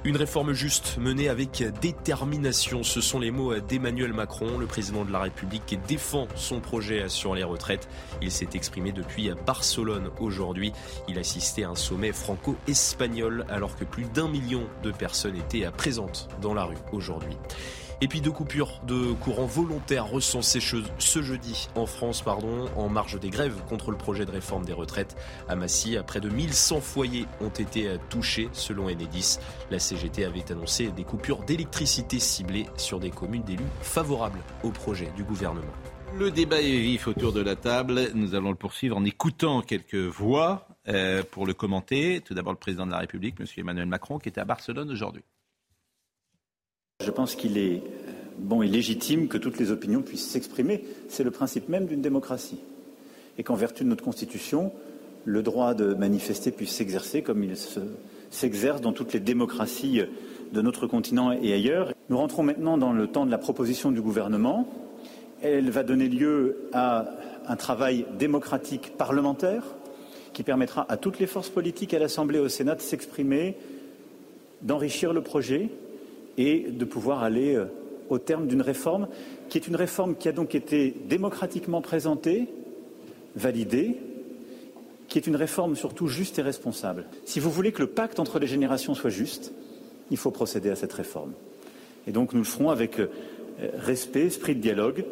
[0.02, 5.12] Une réforme juste menée avec détermination, ce sont les mots d'Emmanuel Macron, le président de
[5.12, 7.86] la République, qui défend son projet sur les retraites.
[8.22, 10.72] Il s'est exprimé depuis Barcelone aujourd'hui.
[11.06, 16.30] Il assistait à un sommet franco-espagnol alors que plus d'un million de personnes étaient présentes
[16.40, 17.36] dans la rue aujourd'hui.
[18.02, 23.20] Et puis deux coupures de courant volontaires recensées ce jeudi en France, pardon, en marge
[23.20, 25.16] des grèves contre le projet de réforme des retraites.
[25.48, 29.38] À Massy, près de 1100 foyers ont été touchés selon Enedis.
[29.70, 35.12] La CGT avait annoncé des coupures d'électricité ciblées sur des communes d'élus favorables au projet
[35.14, 35.72] du gouvernement.
[36.18, 38.10] Le débat est vif autour de la table.
[38.14, 42.20] Nous allons le poursuivre en écoutant quelques voix euh, pour le commenter.
[42.20, 43.46] Tout d'abord, le président de la République, M.
[43.58, 45.22] Emmanuel Macron, qui était à Barcelone aujourd'hui.
[47.00, 47.82] Je pense qu'il est
[48.38, 50.84] bon et légitime que toutes les opinions puissent s'exprimer.
[51.08, 52.58] C'est le principe même d'une démocratie.
[53.38, 54.72] Et qu'en vertu de notre Constitution,
[55.24, 57.80] le droit de manifester puisse s'exercer comme il se-
[58.30, 60.02] s'exerce dans toutes les démocraties
[60.52, 61.92] de notre continent et ailleurs.
[62.08, 64.68] Nous rentrons maintenant dans le temps de la proposition du gouvernement.
[65.42, 67.08] Elle va donner lieu à
[67.46, 69.62] un travail démocratique parlementaire
[70.32, 73.56] qui permettra à toutes les forces politiques à l'Assemblée et au Sénat de s'exprimer,
[74.62, 75.70] d'enrichir le projet
[76.38, 77.66] et de pouvoir aller euh,
[78.08, 79.08] au terme d'une réforme
[79.48, 82.48] qui est une réforme qui a donc été démocratiquement présentée,
[83.34, 83.98] validée,
[85.08, 87.06] qui est une réforme surtout juste et responsable.
[87.24, 89.52] Si vous voulez que le pacte entre les générations soit juste,
[90.10, 91.32] il faut procéder à cette réforme.
[92.06, 93.08] Et donc nous le ferons avec euh,
[93.74, 95.04] respect, esprit de dialogue,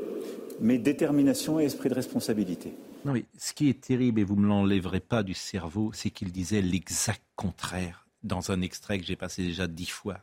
[0.60, 2.72] mais détermination et esprit de responsabilité.
[3.04, 6.32] Non, ce qui est terrible, et vous ne me l'enlèverez pas du cerveau, c'est qu'il
[6.32, 10.18] disait l'exact contraire dans un extrait que j'ai passé déjà dix fois.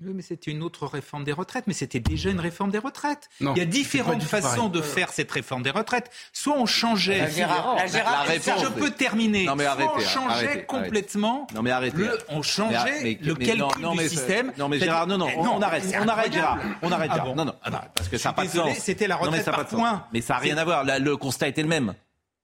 [0.00, 3.28] Oui, mais c'était une autre réforme des retraites, mais c'était déjà une réforme des retraites.
[3.40, 4.70] Non, Il y a différentes du tout façon pareil.
[4.70, 6.08] de faire cette réforme des retraites.
[6.32, 7.18] Soit on changeait.
[7.18, 9.44] La Gérard- la Gérard- la réponse, je peux terminer.
[9.46, 11.46] Non, mais Soit arrêtez, on changeait arrêtez, complètement.
[11.52, 11.96] Non mais arrêtez.
[11.96, 14.52] Le- on changeait Mais- mais- le calcul non, non, du mais- système.
[14.56, 17.14] Non mais Gérard, non non, Eh, on, on arrête, on arrête Gérard, on arrête Ah
[17.16, 17.28] Gérard.
[17.30, 18.78] bon non non, non, parce que ça n'a pas de sens.
[18.78, 20.04] c'était la Non, mais retraite par points.
[20.12, 20.84] Mais ça n'a rien à voir.
[20.84, 21.94] Là, le constat était le même.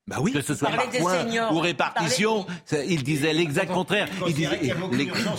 [0.07, 0.33] Bah oui.
[0.33, 1.51] Que ce soit par des point seniors.
[1.55, 2.47] ou répartition,
[2.87, 4.07] il disait l'exact contraire.
[4.27, 4.75] Il disait,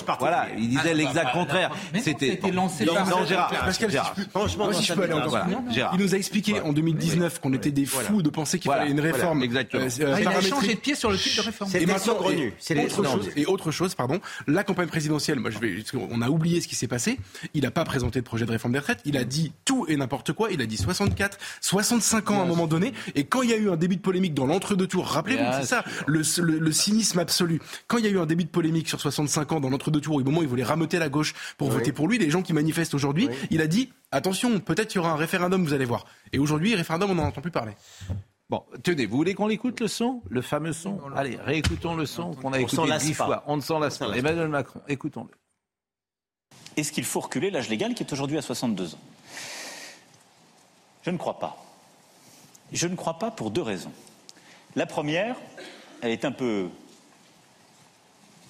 [0.03, 0.19] partout.
[0.25, 1.69] voilà, il disait Ah, l'exact bah, contraire.
[1.93, 3.49] mais non, C'était lancé Non, par- non, Gérard.
[3.49, 4.13] Pascal, si Gérard.
[4.17, 5.93] je peux- Franchement, moi, dans si je sa peux aller encore Voilà, Gérard.
[5.95, 8.93] il nous a expliqué en 2019 qu'on était des fous de penser qu'il Voilà, fallait
[8.93, 9.83] une voilà, réforme exactement.
[9.83, 11.69] euh, Ah, il a changé de pied sur le type de réforme.
[11.69, 12.17] C'est Et des maintenant,
[12.57, 15.75] C'est autre chose, et autre chose, pardon, la campagne présidentielle, moi je vais,
[16.09, 17.19] on a oublié ce qui s'est passé.
[17.53, 19.01] Il n'a pas présenté de projet de réforme des retraites.
[19.05, 20.49] Il a dit tout et n'importe quoi.
[20.51, 22.93] Il a dit 64, 65 ans à un moment donné.
[23.13, 25.65] Et quand il y a eu un début de polémique dans l'entre-deux tours, rappelez-vous, c'est
[25.67, 27.61] ça, le, le- le cynisme absolu.
[27.87, 30.15] Quand il y a eu un début de polémique sur 65 ans dans l'entre-deux tours,
[30.15, 32.53] au moment où il voulait rameuter la gauche pour voter pour lui, les gens qui
[32.53, 36.05] manifestent aujourd'hui, il a dit attention, peut-être il y aura un référendum, vous allez voir.
[36.33, 37.73] Et aujourd'hui, référendum, on n'en entend plus parler.
[38.49, 40.21] Bon, tenez, vous voulez qu'on l'écoute le son?
[40.29, 40.99] Le fameux son?
[41.15, 43.43] Allez, réécoutons le son qu'on a On écouté dix fois.
[43.47, 44.15] On ne s'en lasse pas.
[44.15, 45.31] Emmanuel Macron, écoutons-le.
[46.77, 48.99] Est-ce qu'il faut reculer l'âge légal qui est aujourd'hui à 62 ans?
[51.03, 51.57] Je ne crois pas.
[52.71, 53.91] Je ne crois pas pour deux raisons.
[54.75, 55.35] La première,
[56.01, 56.69] elle est un peu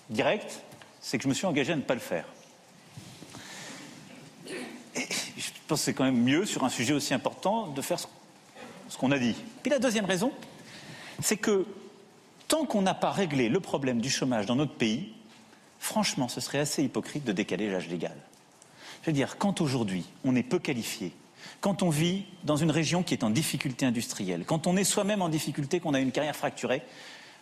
[0.09, 0.61] directe,
[1.01, 2.25] c'est que je me suis engagé à ne pas le faire.
[4.95, 8.07] Je pense que c'est quand même mieux, sur un sujet aussi important, de faire ce
[8.89, 9.35] ce qu'on a dit.
[9.61, 10.31] Puis la deuxième raison,
[11.21, 11.65] c'est que
[12.47, 15.13] tant qu'on n'a pas réglé le problème du chômage dans notre pays,
[15.79, 18.15] franchement, ce serait assez hypocrite de décaler l'âge légal.
[19.01, 21.11] Je veux dire, quand aujourd'hui on est peu qualifié,
[21.61, 25.21] quand on vit dans une région qui est en difficulté industrielle, quand on est soi-même
[25.21, 26.83] en difficulté, qu'on a une carrière fracturée,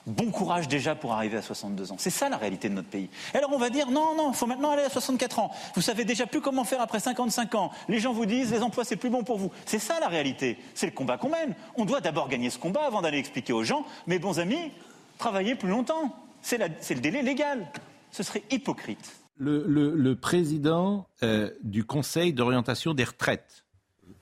[0.05, 1.95] bon courage déjà pour arriver à 62 ans.
[1.97, 3.09] C'est ça la réalité de notre pays.
[3.33, 5.51] Alors on va dire non, non, il faut maintenant aller à 64 ans.
[5.75, 7.71] Vous savez déjà plus comment faire après 55 ans.
[7.87, 9.51] Les gens vous disent les emplois c'est plus bon pour vous.
[9.65, 10.57] C'est ça la réalité.
[10.73, 11.55] C'est le combat qu'on mène.
[11.75, 14.71] On doit d'abord gagner ce combat avant d'aller expliquer aux gens, mes bons amis,
[15.17, 16.15] travaillez plus longtemps.
[16.41, 17.67] C'est le délai légal.
[18.11, 19.15] Ce serait hypocrite.
[19.37, 23.65] Le président euh, du Conseil d'orientation des retraites,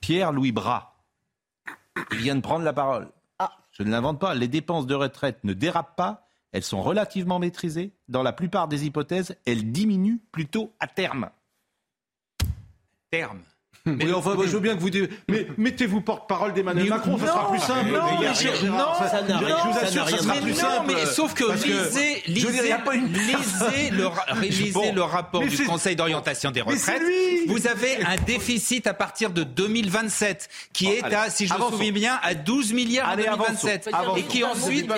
[0.02, 1.00] Pierre-Louis Bras,
[2.10, 3.08] il vient de prendre la parole.
[3.70, 4.34] Je ne l'invente pas.
[4.34, 6.26] Les dépenses de retraite ne dérapent pas.
[6.50, 7.94] Elles sont relativement maîtrisées.
[8.08, 11.30] Dans la plupart des hypothèses, elles diminuent plutôt à terme.
[13.10, 13.42] Terme.
[13.86, 17.24] Mais enfin, moi, je veux bien que vous dites, mais mettez-vous porte-parole d'Emmanuel Macron, ça
[17.26, 17.90] non, sera plus simple.
[17.90, 20.52] non, Mais je- non, ça- ça n'a je vous ça assure, ça rien sera plus
[20.52, 20.72] voir.
[20.76, 20.92] simple.
[20.94, 21.44] Mais sauf que
[22.28, 24.92] lisez, dire, pas une lisez le, ra- lisez Bon.
[24.94, 27.08] le rapport du Conseil d'orientation des Mais c'est retraites.
[27.08, 31.48] lui Vous avez un déficit à partir de 2027 qui Bon, est allez, à, si
[31.48, 33.66] je me souviens bien, à 12 milliards Allez, en avançons.
[33.66, 33.88] 2027.
[33.92, 34.16] Avançons.
[34.16, 34.88] Et qui ensuite,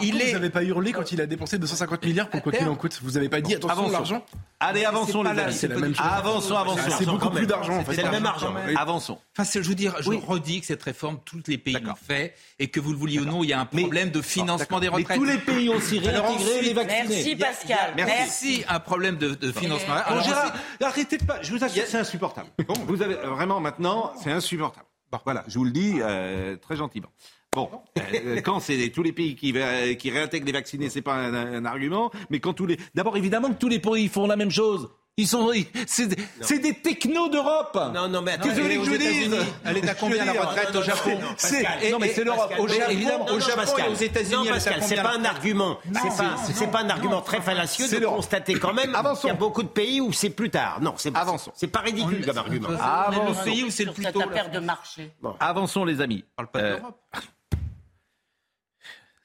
[0.00, 2.66] il est Vous n'avez pas hurlé quand il a dépensé 250 milliards pour quoi qu'il
[2.66, 2.98] en coûte?
[3.00, 4.24] Vous n'avez pas dit attention l'argent?
[4.66, 5.54] Allez, avançons, les la- amis.
[5.54, 6.06] c'est la même chose.
[6.08, 6.96] Avançons, avançons.
[6.98, 7.94] C'est beaucoup plus d'argent en fait.
[7.96, 8.54] C'est le même argent.
[8.76, 9.18] Avançons.
[9.36, 10.20] Enfin, je veux dire, je Oui.
[10.26, 13.24] redis que cette réforme, tous les pays l'ont fait, et que vous le vouliez ou
[13.24, 15.16] non, il y a un Mais- problème de financement des Mais retraites.
[15.18, 17.04] tous les pays ont aussi réintégré ensuite- les vaccinés.
[17.08, 17.92] Merci Pascal.
[17.96, 19.94] Merci, un problème de, de financement.
[20.06, 21.42] Alors Gérard, arrêtez de pas.
[21.42, 22.48] Je vous assure, c'est insupportable.
[22.66, 24.86] Bon, vous avez euh, vraiment maintenant, c'est insupportable.
[25.12, 27.08] Bon, voilà, je vous le dis euh, très gentiment.
[27.54, 29.54] Bon, euh, quand c'est tous les pays qui,
[29.98, 32.10] qui réintègrent les vaccinés, c'est pas un, un argument.
[32.30, 34.88] Mais quand tous les, d'abord évidemment que tous les pays font la même chose.
[35.16, 35.48] Ils sont,
[35.86, 37.78] c'est des- c'est des technos d'Europe.
[37.94, 38.96] Non, non, mais attends, Qu'est-ce que vous voulez que je vous
[39.30, 42.52] dise Elle est à combien la retraite au Japon C'est, Pascal, non mais c'est l'Europe.
[42.58, 43.86] Au Japon, évidemment, au au Japon Pascal.
[43.86, 45.78] et aux États-Unis, Non, Pascal, c'est pas un argument.
[45.84, 48.16] C'est Non, pas, c'est- c'est pas un argument très fallacieux C'est de l'Europe.
[48.16, 49.20] constater quand même Avançons.
[49.20, 50.80] qu'il y a beaucoup de pays où c'est plus tard.
[50.80, 51.52] Non, c'est Avançons.
[51.54, 52.70] C'est pas ridicule comme argument.
[52.70, 53.38] Avançons.
[53.40, 55.12] le pays où c'est le plus affaire de marché.
[55.38, 56.24] Avançons les amis.
[56.34, 56.76] parle pas de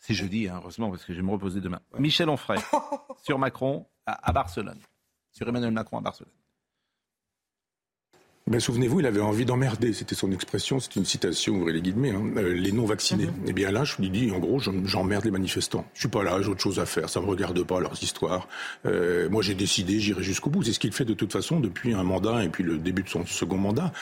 [0.10, 1.80] C'est jeudi, hein, heureusement, parce que je vais me reposer demain.
[2.00, 2.58] Michel Onfray,
[3.24, 4.80] sur Macron à, à Barcelone.
[5.32, 6.32] Sur Emmanuel Macron à Barcelone.
[8.50, 12.10] Ben, Souvenez-vous, il avait envie d'emmerder, c'était son expression, c'est une citation, ouvrez les guillemets,
[12.10, 13.30] hein, euh, les non-vaccinés.
[13.48, 15.86] Eh bien là, je lui dis, en gros, j'em- j'emmerde les manifestants.
[15.94, 18.48] Je suis pas là, j'ai autre chose à faire, ça me regarde pas, leurs histoires.
[18.88, 20.64] Euh, moi, j'ai décidé, j'irai jusqu'au bout.
[20.64, 23.10] C'est ce qu'il fait de toute façon depuis un mandat et puis le début de
[23.10, 23.94] son second mandat.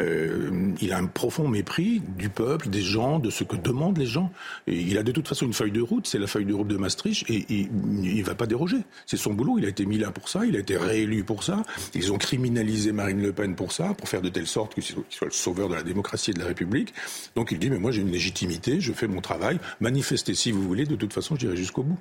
[0.00, 4.06] Euh, il a un profond mépris du peuple, des gens, de ce que demandent les
[4.06, 4.32] gens.
[4.66, 6.66] Et il a de toute façon une feuille de route, c'est la feuille de route
[6.68, 7.68] de Maastricht, et, et
[8.02, 8.78] il va pas déroger.
[9.06, 11.44] C'est son boulot, il a été mis là pour ça, il a été réélu pour
[11.44, 11.62] ça.
[11.94, 15.26] Ils ont criminalisé Marine Le Pen pour ça, pour faire de telle sorte qu'il soit
[15.26, 16.92] le sauveur de la démocratie et de la République.
[17.36, 20.62] Donc il dit, mais moi j'ai une légitimité, je fais mon travail, manifestez si vous
[20.62, 21.98] voulez, de toute façon j'irai jusqu'au bout.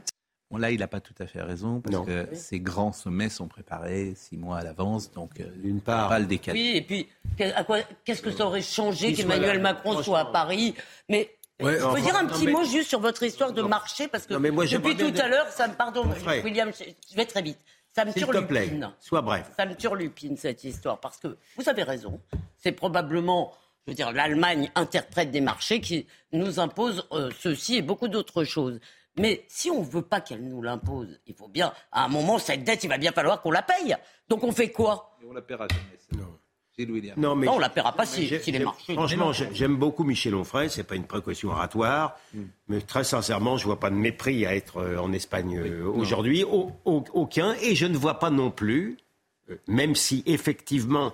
[0.49, 3.47] Bon, là, il n'a pas tout à fait raison, parce que ces grands sommets sont
[3.47, 6.10] préparés six mois à l'avance, donc euh, D'une part.
[6.10, 6.60] pas le décaler.
[6.60, 10.25] Oui, et puis, qu'est- à quoi- qu'est-ce que ça aurait changé qu'Emmanuel Macron soit à.
[10.25, 10.75] Paris?
[11.08, 11.30] Mais
[11.62, 13.62] Ouais, je peux enfin, dire un non, petit mais- mot juste sur votre histoire de
[13.62, 16.43] marché parce que Non, mais moi, depuis tout à l'heure, ça me pardon, Frère.
[16.43, 17.60] William, je vais très vite.
[17.93, 18.93] Ça me S'il te plaît, turlupine.
[18.99, 19.51] sois bref.
[19.58, 22.21] Ça me turlupine cette histoire parce que vous avez raison.
[22.58, 23.54] C'est probablement,
[23.86, 28.43] je veux dire, l'Allemagne interprète des marchés qui nous impose euh, ceci et beaucoup d'autres
[28.45, 28.80] choses.
[29.17, 32.63] Mais si on veut pas qu'elle nous l'impose, il faut bien, à un moment, cette
[32.63, 33.95] dette, il va bien falloir qu'on la paye.
[34.30, 35.17] Donc on fait quoi?
[35.21, 36.32] Et on la paiera jamais.
[36.89, 37.13] William.
[37.17, 38.94] Non, mais Non, on la paiera pas si, les marchés.
[38.94, 40.70] Franchement, j'aime beaucoup Michel Onfray.
[40.70, 42.17] C'est pas une précaution oratoire,
[42.67, 46.44] mais très sincèrement, je vois pas de mépris à être euh, en Espagne euh, aujourd'hui,
[46.44, 47.54] Au- au- aucun.
[47.62, 48.98] Et je ne vois pas non plus,
[49.50, 51.13] euh, même si effectivement,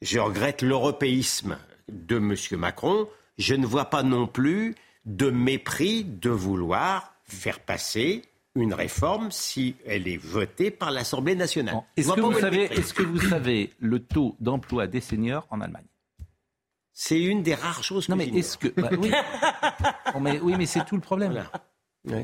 [0.00, 1.58] je regrette l'européisme
[1.90, 2.34] de M.
[2.58, 8.22] Macron, je ne vois pas non plus de mépris de vouloir faire passer
[8.54, 11.82] une réforme si elle est votée par l'Assemblée nationale.
[11.96, 12.78] Est-ce que, vous est savez, mépris.
[12.78, 15.86] est-ce que vous savez le taux d'emploi des seniors en Allemagne?
[16.92, 18.38] C'est une des rares choses Non, que mais j'ignore.
[18.40, 18.68] est-ce que.
[18.80, 19.10] bah, oui.
[20.12, 21.42] Bon, mais, oui, mais c'est tout le problème.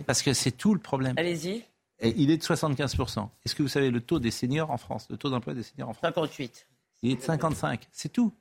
[0.06, 1.14] Parce que c'est tout le problème.
[1.16, 1.64] Allez-y.
[2.00, 3.28] Et il est de 75%.
[3.44, 5.88] Est-ce que vous savez le taux des seniors en France Le taux d'emploi des seniors
[5.88, 6.02] en France?
[6.02, 6.66] 58.
[7.02, 7.88] Il est de 55.
[7.90, 8.32] C'est tout.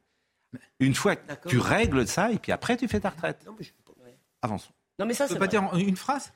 [0.79, 3.45] Une fois que tu règles ça, et puis après, tu fais ta retraite.
[4.41, 4.71] Avançons.
[4.99, 5.77] Non, mais ça, On c'est peut pas vrai.
[5.77, 6.31] dire une phrase?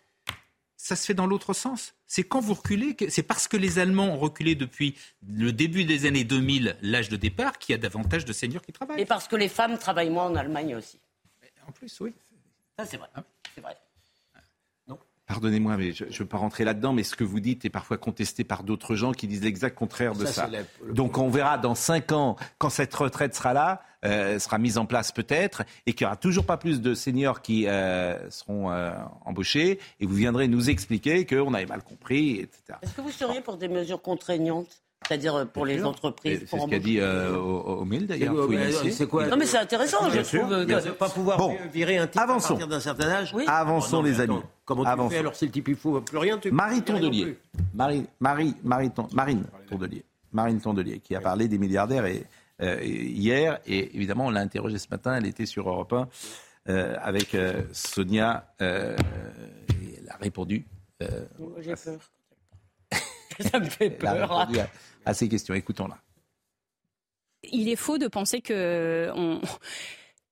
[0.82, 1.94] Ça se fait dans l'autre sens.
[2.08, 6.08] C'est quand vous reculez, c'est parce que les Allemands ont reculé depuis le début des
[6.08, 9.00] années 2000, l'âge de départ, qu'il y a davantage de seniors qui travaillent.
[9.00, 11.00] Et parce que les femmes travaillent moins en Allemagne aussi.
[11.68, 12.16] En plus, oui.
[12.80, 13.10] Ça, c'est vrai.
[13.54, 13.78] C'est vrai.
[15.32, 17.98] Pardonnez-moi, mais je ne veux pas rentrer là-dedans, mais ce que vous dites est parfois
[17.98, 20.48] contesté par d'autres gens qui disent l'exact contraire de Ça, ça.
[20.48, 20.64] la-
[20.94, 24.86] Donc on verra dans cinq ans, quand cette retraite sera là, euh, sera mise en
[24.86, 28.92] place peut-être, et qu'il n'y aura toujours pas plus de seniors qui euh, seront euh,
[29.24, 32.80] embauchés, et vous viendrez nous expliquer qu'on avait mal compris, etc.
[32.82, 34.82] Est-ce que vous seriez pour des mesures contraignantes?
[35.12, 38.34] C'est-à-dire euh, pour les entreprises C'est ce qu'a dit euh, mail d'ailleurs.
[38.48, 38.92] C'est- initier.
[38.92, 40.54] c'est quoi Non, mais c'est intéressant, je sûr, trouve.
[40.54, 40.96] euh, bien sûr.
[40.96, 42.46] pas pouvoir Bon, virer un type avançons.
[42.46, 43.44] à partir d'un certain âge Oui.
[43.46, 44.36] Avançons, Oh non, mais les amis.
[44.38, 45.10] attends, Comment tu Avançons.
[45.10, 47.38] fais alors si le type il faut plus rien tu Marie Tondelier.
[47.74, 52.24] Marie, Marie, Marie Ton- Marine Tondelier, Marine Tondelier, qui a parlé des milliardaires et,
[52.62, 56.08] euh, hier, et évidemment on l'a interrogée ce matin, elle était sur Europe 1
[56.70, 58.96] euh, avec euh, Sonia, euh,
[59.82, 60.66] et elle a répondu,
[61.04, 61.26] euh,
[61.60, 62.00] J'ai peur.
[63.40, 64.38] Ça me fait elle a peur.
[64.38, 64.70] répondu à,
[65.06, 65.54] à ces questions.
[65.54, 65.98] Écoutons-la.
[67.44, 69.42] il est faux de penser que on-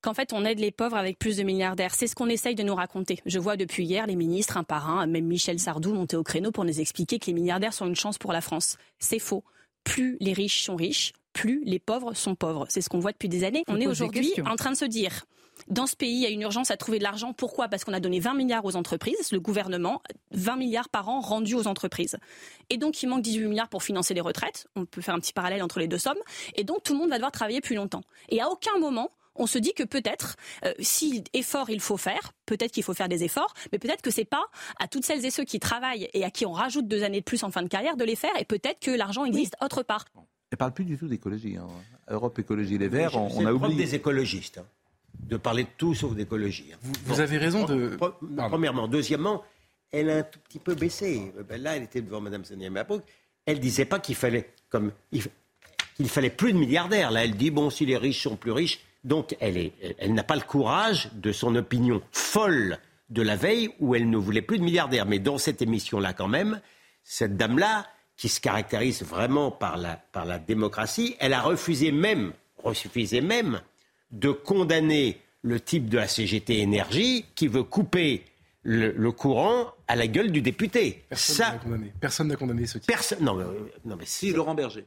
[0.02, 1.94] qu'en fait on aide les pauvres avec plus de milliardaires.
[1.96, 3.20] C'est ce qu'on essaye de nous raconter.
[3.26, 6.52] Je vois depuis hier les ministres un par un, même Michel Sardou monter au créneau
[6.52, 8.78] pour nous expliquer que les milliardaires sont une chance pour la France.
[9.00, 9.44] C'est faux.
[9.84, 12.66] Plus les riches sont riches, plus les pauvres sont pauvres.
[12.70, 13.64] C'est ce qu'on voit depuis des années.
[13.68, 15.26] On est aujourd'hui en train de se dire
[15.67, 17.34] dans ce pays, il y a une urgence à trouver de l'argent.
[17.34, 17.67] Pourquoi?
[17.67, 21.56] Parce qu'on a donné 20 milliards aux entreprises, le gouvernement, 20 milliards par an rendus
[21.56, 22.17] aux entreprises.
[22.69, 24.67] Et donc, il manque 18 milliards pour financer les retraites.
[24.76, 26.17] On peut faire un petit parallèle entre les deux sommes.
[26.56, 28.02] Et donc, tout le monde va devoir travailler plus longtemps.
[28.30, 32.34] Et à aucun moment, on se dit que peut-être, euh, si effort il faut faire,
[32.45, 34.43] peut-être qu'il faut faire des efforts, mais peut-être que c'est pas
[34.80, 37.26] à toutes celles et ceux qui travaillent et à qui on rajoute deux années de
[37.26, 40.06] plus en fin de carrière de les faire, et peut-être que l'argent existe autre part.
[40.52, 41.58] Elle parle plus du tout d'écologie.
[41.58, 41.67] hein.
[42.10, 43.76] Europe Écologie Les Verts, on, a oublié.
[43.76, 44.65] des écologistes hein,
[45.19, 46.72] de parler de tout sauf d'écologie.
[46.74, 46.78] hein.
[47.06, 47.95] Vous avez raison de.
[47.98, 48.13] Pre-
[48.50, 48.88] Premièrement.
[48.88, 49.43] Deuxièmement,
[49.91, 51.32] elle a un tout petit peu baissé.
[51.38, 53.04] Euh, ben Là, elle était devant Mme Sonia Mabrouk.
[53.45, 57.12] Elle disait pas qu'il fallait, comme, qu'il fallait plus de milliardaires.
[57.12, 58.80] Là, elle dit, bon, si les riches sont plus riches.
[59.04, 62.78] Donc, elle, est, elle n'a pas le courage de son opinion folle
[63.10, 65.06] de la veille où elle ne voulait plus de milliardaires.
[65.06, 66.60] Mais dans cette émission-là, quand même,
[67.04, 72.34] cette dame-là, qui se caractérise vraiment par la, par la démocratie, elle a refusé même,
[72.62, 73.62] refusé même
[74.12, 78.24] de condamner le type de la CGT Énergie qui veut couper
[78.63, 81.04] le, le courant à la gueule du député.
[81.10, 81.93] Personne Ça, n'a condamné.
[82.00, 82.88] Personne n'a condamné ce type.
[82.88, 83.24] personne.
[83.24, 83.45] Non, mais,
[83.86, 84.86] non, mais Si, Laurent Berger.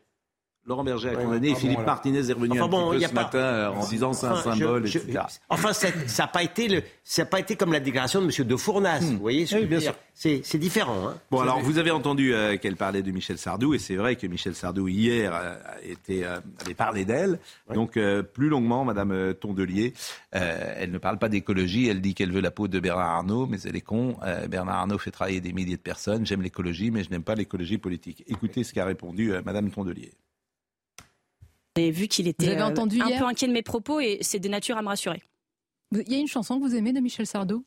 [0.64, 1.48] Laurent Berger a Ouais, condamné.
[1.48, 1.84] pardon, Philippe.
[1.84, 3.86] Martinez est revenu Enfin un bon, petit y peu a ce pas- matin euh, en
[3.88, 5.20] disant c'est un Enfin, symbole, je- etc.
[5.48, 8.46] Enfin, ça n'a pas été le, ça a pas été comme la déclaration de M.
[8.46, 9.00] de Fournas.
[9.00, 9.58] Vous voyez, ce Hmm.
[9.58, 9.94] Oui, que je bien sûr.
[10.14, 11.08] C'est différent.
[11.08, 11.16] Hein.
[11.32, 14.26] Bon, alors vous avez entendu euh, qu'elle parlait de Michel Sardou, et c'est vrai que
[14.28, 17.40] Michel Sardou, hier, euh, était, euh, avait parlé d'elle.
[17.74, 19.94] Donc, euh, plus longuement, Madame Tondelier,
[20.36, 23.46] euh, elle ne parle pas d'écologie, elle dit qu'elle veut la peau de Bernard Arnault,
[23.46, 24.16] mais elle est con.
[24.22, 26.24] Euh, Bernard Arnault fait travailler des milliers de personnes.
[26.24, 28.22] J'aime l'écologie, mais je n'aime pas l'écologie politique.
[28.28, 30.12] Écoutez ce qu'a répondu euh, Madame Tondelier.
[31.76, 34.38] J'ai vu qu'il était euh, entendu un hier peu inquiet de mes propos et c'est
[34.38, 35.22] de nature à me rassurer.
[35.92, 37.64] Il y a une chanson que vous aimez de Michel Sardou?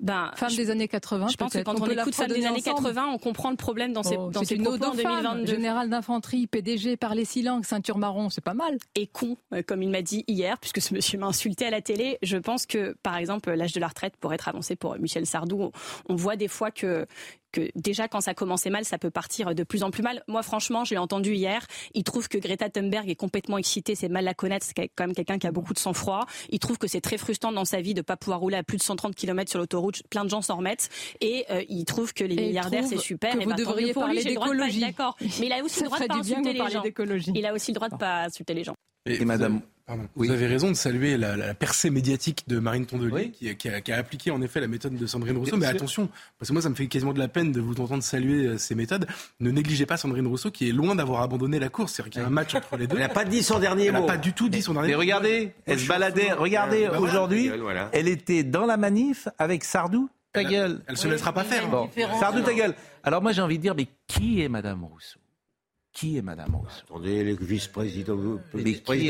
[0.00, 2.58] Ben, Femme je- des années 80, Je pense que quand on, écoute Femme des années
[2.58, 2.82] ensemble.
[2.82, 5.22] 80, on comprend le problème dans ses, Oh, dans ses une propos en aux femmes.
[5.22, 5.46] 2022.
[5.46, 8.78] Général d'infanterie, PDG, par les silences, ceinture marron, c'est pas mal.
[8.96, 11.80] Et con, euh, comme il m'a dit hier, puisque ce monsieur m'a insulté à la
[11.82, 15.24] télé, je pense que, par exemple, l'âge de la retraite pourrait être avancé pour Michel
[15.26, 15.62] Sardou.
[15.62, 15.72] On,
[16.08, 17.06] on voit des fois que
[17.52, 20.22] que déjà quand ça commençait mal, ça peut partir de plus en plus mal.
[20.28, 21.66] Moi, franchement, je l'ai entendu hier.
[21.94, 25.14] Il trouve que Greta Thunberg est complètement excitée, c'est mal la connaître, c'est quand même
[25.14, 26.26] quelqu'un qui a beaucoup de sang-froid.
[26.50, 28.78] Il trouve que c'est très frustrant dans sa vie de pas pouvoir rouler à plus
[28.78, 30.02] de 130 km sur l'autoroute.
[30.10, 30.88] Plein de gens s'en remettent.
[31.20, 33.32] Et euh, il trouve que les Et milliardaires, c'est super.
[33.32, 34.80] que et vous bah, devriez parler d'écologie.
[34.80, 35.16] D'accord.
[35.20, 36.82] Mais il a aussi le droit de pas insulter les gens.
[37.34, 38.74] Il a aussi le droit de pas insulter les gens.
[39.06, 39.60] Et, Madame,
[39.92, 40.08] Pardon.
[40.16, 43.80] Vous avez raison de saluer la, la percée médiatique de Marine Tondelier, qui, qui a,
[43.82, 45.50] qui a appliqué en effet la méthode de Sandrine Rousseau.
[45.56, 45.76] Bien Mais sûr.
[45.76, 48.46] attention, parce que moi, ça me fait quasiment de la peine de vous entendre saluer
[48.46, 49.06] euh, ces méthodes.
[49.40, 51.92] Ne négligez pas Sandrine Rousseau, qui est loin d'avoir abandonné la course.
[51.92, 52.96] C'est-à-dire qu'il y a un match entre les deux.
[52.96, 54.06] Elle n'a pas dit son dernier Elle n'a mot.
[54.06, 55.00] pas du tout dit son dernier Mais mot.
[55.00, 56.32] regardez, Moi, elle se baladait.
[56.32, 57.90] Regardez, Euh, bah aujourd'hui, voilà.
[57.92, 60.08] elle était dans la manif avec Sardou.
[60.32, 60.80] Ta gueule.
[60.86, 61.68] Elle se laissera pas faire.
[61.68, 62.74] Bon, Sardou, ta gueule.
[63.04, 65.18] Alors moi, j'ai envie de dire, mais qui est Madame Rousseau?
[65.92, 68.16] Qui est Madame Rousseau Attendez, est vice-présidents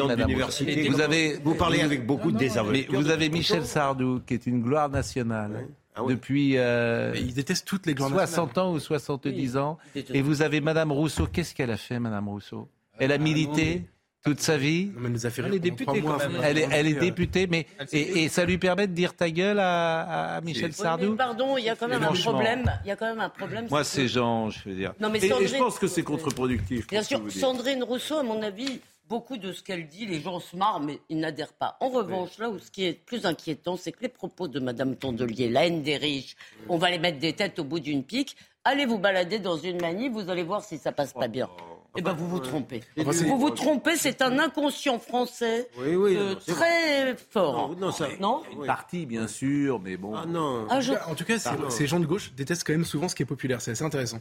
[0.08, 0.74] Madame d'université.
[0.82, 2.92] Rousseau Vous avez, Vous parlez avec beaucoup de Mais désinvolture.
[2.94, 3.64] vous de avez Michel.
[3.64, 6.14] Sardou, qui est une gloire nationale Ah oui.
[6.14, 9.78] depuis euh, Mais Il déteste toutes les grandes 60 ans ou 70 ans.
[9.94, 11.26] Et vous avez Madame Rousseau.
[11.26, 12.68] Qu'est-ce qu'elle a fait, Madame Rousseau?
[12.98, 13.84] Elle a milité
[14.22, 14.86] toute sa vie.
[14.94, 16.18] Non, mais elle nous a fait Elle est députée, mois.
[16.18, 16.40] quand même.
[16.42, 19.58] Elle est, elle est députée, mais et, et ça lui permet de dire ta gueule
[19.58, 21.10] à, à Michel Oui, Sardou?
[21.10, 22.72] mais pardon, il y a quand même un problème.
[22.84, 23.66] Il y a quand même un problème.
[23.70, 24.92] Moi, c'est que- ces gens, je veux dire.
[25.00, 26.86] Non, mais et, et je pense que c'est contre-productif.
[26.86, 27.20] Bien sûr.
[27.30, 31.00] Sandrine Rousseau, à mon avis, beaucoup de ce qu'elle dit, les gens se marrent, mais
[31.08, 31.76] ils n'adhèrent pas.
[31.80, 34.94] En revanche, là où ce qui est plus inquiétant, c'est que les propos de Madame
[34.96, 36.36] Tondelier, la haine des riches,
[36.68, 38.36] on va les mettre des têtes au bout d'une pique.
[38.64, 41.48] Allez vous balader dans une manif, vous allez voir si ça passe pas bien.
[41.94, 42.80] Eh ben, vous vous trompez.
[42.98, 46.16] Enfin, Vous vous trompez, c'est un inconscient français Oui, oui.
[46.16, 47.68] euh, non, très fort.
[47.70, 50.14] Non, non, ça- Non Une partie, bien sûr, mais bon.
[50.16, 50.66] Ah non.
[50.70, 53.22] Ah, je- En tout cas, ces- gens de gauche détestent quand même souvent ce qui
[53.22, 53.60] est populaire.
[53.60, 54.20] C'est assez intéressant.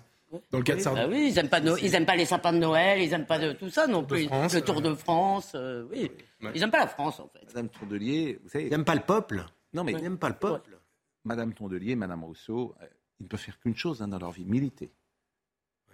[0.52, 1.02] Dans le cas de Oui, Sardou.
[1.02, 3.26] bah oui, ils aiment pas, No- ils aiment pas les sapins de Noël, ils aiment
[3.26, 4.26] pas de tout ça non de plus.
[4.28, 6.10] France, le Tour euh, de France, euh, oui.
[6.42, 6.52] Ouais.
[6.56, 7.46] Ils aiment pas la France en fait.
[7.48, 8.66] Madame Tondelier, vous savez.
[8.66, 9.46] Il n'aime pas le peuple.
[9.74, 10.78] Non, mais Il n'aime pas le peuple.
[11.26, 12.86] Madame Tondelier, Madame Rousseau, euh,
[13.20, 14.92] ils ne peuvent faire qu'une chose hein, dans leur vie, militer.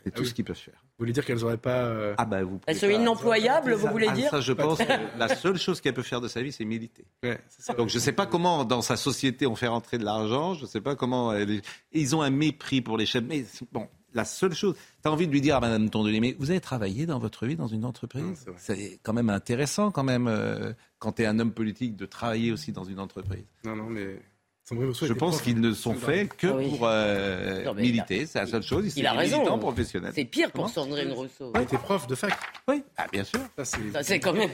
[0.04, 0.28] C'est tout oui.
[0.28, 0.84] ce qu'ils peuvent faire.
[0.98, 1.84] Vous voulez dire qu'elles n'auraient pas.
[1.86, 2.60] euh, Ah bah vous.
[2.66, 4.80] Elles sont inemployables, vous voulez ah, dire Ça, je pense.
[4.80, 7.06] que la seule chose qu'elle peut faire de sa vie, c'est militer.
[7.24, 7.76] ouais, ça.
[7.76, 10.56] Donc je ne sais pas comment dans sa société on fait rentrer de l'argent.
[10.56, 11.34] Je ne sais pas comment.
[11.34, 13.24] elle Ils ont un mépris pour les chefs.
[13.24, 16.36] Mais bon, la seule chose, tu as envie de lui dire à Madame Tondelier, mais
[16.40, 18.46] vous avez travaillé dans votre vie dans une entreprise?
[18.58, 22.52] C'est quand même intéressant quand même euh, quand tu es un homme politique de travailler
[22.52, 23.46] aussi dans une entreprise.
[23.64, 24.18] Non, non, mais.
[24.70, 26.70] Je pense qu'ils ne sont faits que Ah oui.
[26.70, 28.26] pour euh, Non, militer.
[28.26, 28.86] C'est la seule chose.
[28.86, 29.38] Ils sont Il a des raison.
[29.38, 30.12] militants professionnels.
[30.14, 31.52] C'est pire pour Comment Sandrine Rousseau.
[31.56, 32.34] Elle était prof de fac.
[32.68, 33.40] Oui, ah, bien sûr.
[33.58, 34.20] Ça, c'est.
[34.20, 34.50] Quand même.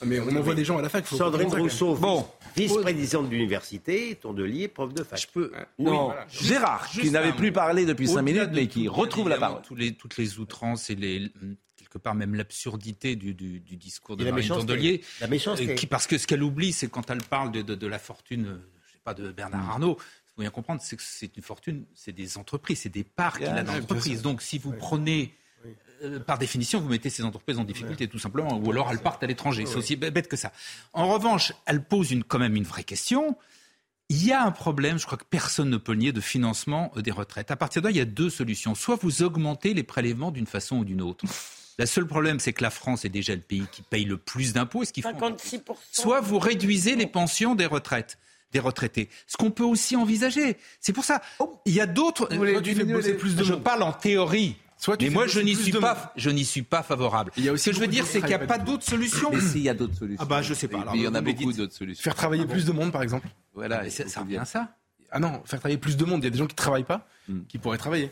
[0.00, 1.04] Ah, Mais on envoie des gens à la fac.
[1.06, 1.48] faut Sandrine.
[1.48, 2.26] Rousseau, Bon.
[2.54, 5.18] vice-présidente d'université, Tondelier, prof de fac.
[5.20, 5.50] Je peux.
[5.78, 6.06] Non.
[6.06, 6.26] voilà.
[6.28, 9.62] Gérard, qui n'avait plus parlé depuis cinq minutes, de mais qui retrouve la parole.
[9.62, 11.32] tous les- toutes les outrances et les,
[11.76, 14.66] quelque part même l'absurdité du, du- du discours de Et la Marine méchanceté.
[14.66, 15.00] Tondelier.
[15.20, 15.70] La méchanceté.
[15.70, 17.98] euh, qui, parce que ce qu'elle oublie, c'est quand elle parle de, de- de la
[17.98, 18.58] fortune,
[19.06, 19.96] pas, de Bernard Arnault.
[19.98, 23.38] Il faut bien comprendre, c'est que c'est une fortune, c'est des entreprises, c'est des parts
[23.38, 24.20] qu'il a dans ouais, l'entreprise.
[24.20, 25.34] Donc si vous prenez
[26.02, 29.22] euh, par définition, vous mettez ces entreprises en difficulté, tout simplement, ou alors elles partent
[29.22, 29.64] à l'étranger.
[29.66, 30.52] C'est aussi bête que ça.
[30.92, 33.36] En revanche, elle pose une, quand même une vraie question.
[34.08, 36.92] Il y a un problème, je crois que personne ne peut le nier, de financement
[36.96, 37.50] euh, des retraites.
[37.50, 38.74] À partir de là, il y a deux solutions.
[38.74, 41.24] Soit vous augmentez les prélèvements d'une façon ou d'une autre.
[41.78, 44.52] Le seul problème, c'est que la France est déjà le pays qui paye le plus
[44.52, 44.82] d'impôts.
[44.82, 45.60] et ce qu'il faut 56%.
[45.92, 48.18] soit vous réduisez les pensions des retraites
[48.52, 49.08] des retraités.
[49.26, 50.56] Ce qu'on peut aussi envisager.
[50.80, 51.22] C'est pour ça.
[51.64, 52.26] Il y a d'autres.
[52.26, 53.62] plus de je monde.
[53.62, 54.56] parle en théorie.
[54.78, 55.94] Soit tu mais moi, je n'y suis pas.
[55.94, 56.04] monde.
[56.16, 57.32] Je n'y suis pas favorable.
[57.36, 58.58] Il y a aussi Ce que je veux dire, c'est qu'il n'y a pas pas
[58.58, 59.30] d'autre solution.
[59.32, 60.22] Mais s'il y a d'autres solutions.
[60.22, 60.80] Ah bah, je sais pas.
[60.80, 62.02] Alors, il y en a beaucoup d'autres solutions.
[62.02, 63.28] Faire travailler plus de monde, par exemple.
[63.54, 64.76] Voilà, ça, revient à ça.
[65.10, 66.20] Ah non, faire travailler plus de monde.
[66.22, 67.40] Il y a des gens qui ne travaillent pas, Hmm.
[67.48, 68.10] qui pourraient travailler.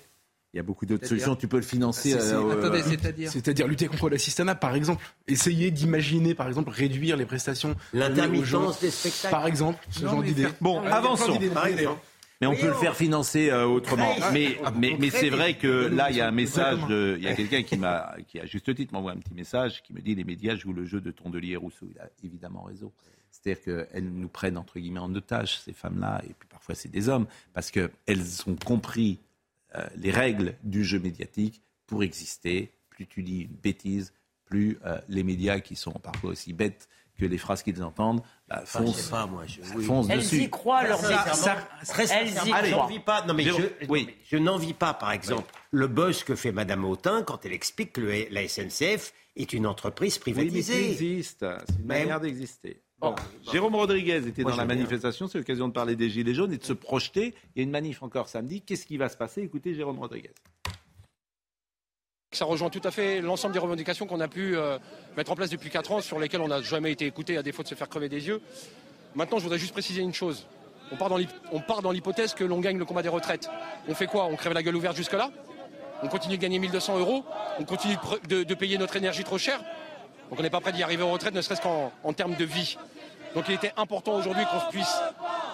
[0.55, 1.35] Il y a beaucoup d'autres solutions.
[1.35, 2.15] Tu peux le financer.
[2.15, 3.29] Euh, Attendez, euh, c'est-à-dire.
[3.29, 5.05] C'est-à-dire lutter contre l'assistanat, par exemple.
[5.27, 7.75] Essayer d'imaginer, par exemple, réduire les prestations.
[7.93, 9.33] L'intermittence des spectacles.
[9.33, 10.47] Par exemple, ce Non, genre d'idée.
[10.61, 11.35] Bon, avançons.
[11.41, 12.01] exemple.
[12.41, 14.15] Mais on peut le faire financer euh, autrement.
[14.33, 16.79] Mais, on mais, mais crée c'est vrai que là, il y a un message.
[16.89, 19.83] De- Il y a quelqu'un qui m'a, qui à juste titre m'envoie un petit message
[19.83, 21.87] qui me dit les médias jouent le jeu de Tondelier et Rousseau.
[21.93, 22.93] Il a évidemment raison.
[23.33, 27.09] C'est-à-dire qu'elles nous prennent entre guillemets en otage ces femmes-là, et puis parfois c'est des
[27.09, 27.91] hommes, parce qu'elles
[28.47, 29.19] ont compris
[29.97, 32.73] les règles du jeu médiatique pour exister.
[32.91, 34.13] Plus tu dis une bêtise,
[34.45, 38.63] plus euh, les médias qui sont parfois aussi bêtes que les phrases qu'ils entendent bah,
[38.65, 39.45] je foncent, pas, moi.
[39.47, 39.85] Je, oui.
[39.85, 40.43] foncent Elles dessus.
[40.43, 41.35] y croient, leur Ça, médicament.
[41.35, 42.65] ça, très Elles y croient.
[42.65, 43.25] j'envie pas.
[43.25, 44.05] Non mais Jérôme, je, oui.
[44.09, 47.93] mais je n'envie pas, par exemple, le buzz que fait Madame Autain quand elle explique
[47.95, 50.91] que le- la SNCF est une entreprise Oui, mais privatisée.
[50.91, 51.41] existe.
[51.67, 52.81] C'est une Mais- manière d'exister.
[53.01, 53.15] Bon.
[53.53, 55.29] Jérôme Rodriguez était Moi, dans la manifestation.
[55.29, 57.35] C'est l'occasion de parler des Gilets jaunes et de se projeter.
[57.55, 58.63] Il y a une manif encore samedi.
[58.63, 59.43] Qu'est-ce qui va se passer?
[59.43, 60.31] Écoutez Jérôme Rodriguez.
[62.33, 64.79] Ça rejoint tout à fait l'ensemble des revendications qu'on a pu euh,
[65.17, 67.63] mettre en place depuis 4 ans, sur lesquelles on n'a jamais été écouté à défaut
[67.63, 68.41] de se faire crever des yeux.
[69.15, 70.47] Maintenant, je voudrais juste préciser une chose.
[70.91, 73.49] On part dans l'hypothèse que l'on gagne le combat des retraites.
[73.89, 74.25] On fait quoi?
[74.25, 75.31] On crève la gueule ouverte jusque-là?
[76.03, 77.25] On continue de gagner 1200 euros?
[77.59, 77.95] On continue
[78.29, 79.61] de de, de payer notre énergie trop cher
[80.31, 82.45] Donc on n'est pas prêt d'y arriver aux retraites, ne serait-ce qu'en en termes de
[82.45, 82.77] vie.
[83.35, 84.97] Donc il était important aujourd'hui qu'on puisse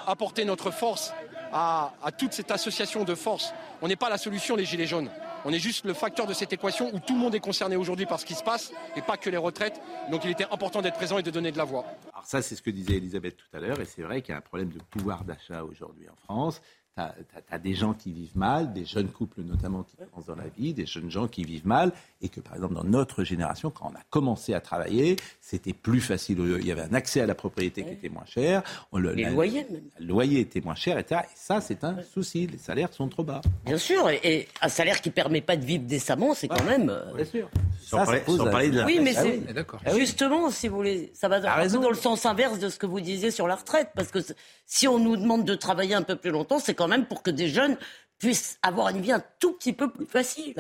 [0.07, 1.13] apporter notre force
[1.53, 3.53] à, à toute cette association de forces.
[3.83, 5.11] On n'est pas la solution, les Gilets jaunes.
[5.45, 8.05] On est juste le facteur de cette équation où tout le monde est concerné aujourd'hui
[8.05, 9.81] par ce qui se passe et pas que les retraites.
[10.11, 11.87] Donc il était important d'être présent et de donner de la voix.
[12.13, 14.35] Alors ça, c'est ce que disait Elisabeth tout à l'heure, et c'est vrai qu'il y
[14.35, 16.61] a un problème de pouvoir d'achat aujourd'hui en France.
[16.97, 17.03] Tu
[17.55, 20.75] as, des gens qui vivent mal, des jeunes couples notamment qui commencent dans la vie,
[20.75, 23.97] des jeunes gens qui vivent mal, et que par exemple dans notre génération, quand on
[23.97, 26.39] a commencé à travailler, c'était plus facile.
[26.61, 28.63] Il y avait un accès à la propriété qui était moins cher.
[28.93, 29.83] On le, Les la- loyers, même.
[30.01, 31.23] Le loyer était moins cher, etc.
[31.25, 32.47] Et ça, c'est un souci.
[32.49, 33.41] Les salaires sont trop bas.
[33.65, 36.91] Bien sûr, et, et un salaire qui permet pas de vivre décemment, c'est quand même.
[36.91, 37.49] euh, Bien sûr.
[37.81, 39.41] Sans Ça, parler- sans parler de la- Oui, mais Ah oui.
[39.55, 39.81] D'accord.
[39.97, 43.01] justement, si vous voulez, ça va peu dans le sens inverse de ce que vous
[43.01, 44.19] disiez sur la retraite, parce que
[44.67, 47.31] si on nous demande de travailler un peu plus longtemps, c'est quand même pour que
[47.31, 47.77] des jeunes
[48.19, 50.55] puissent avoir une vie un tout petit peu plus facile.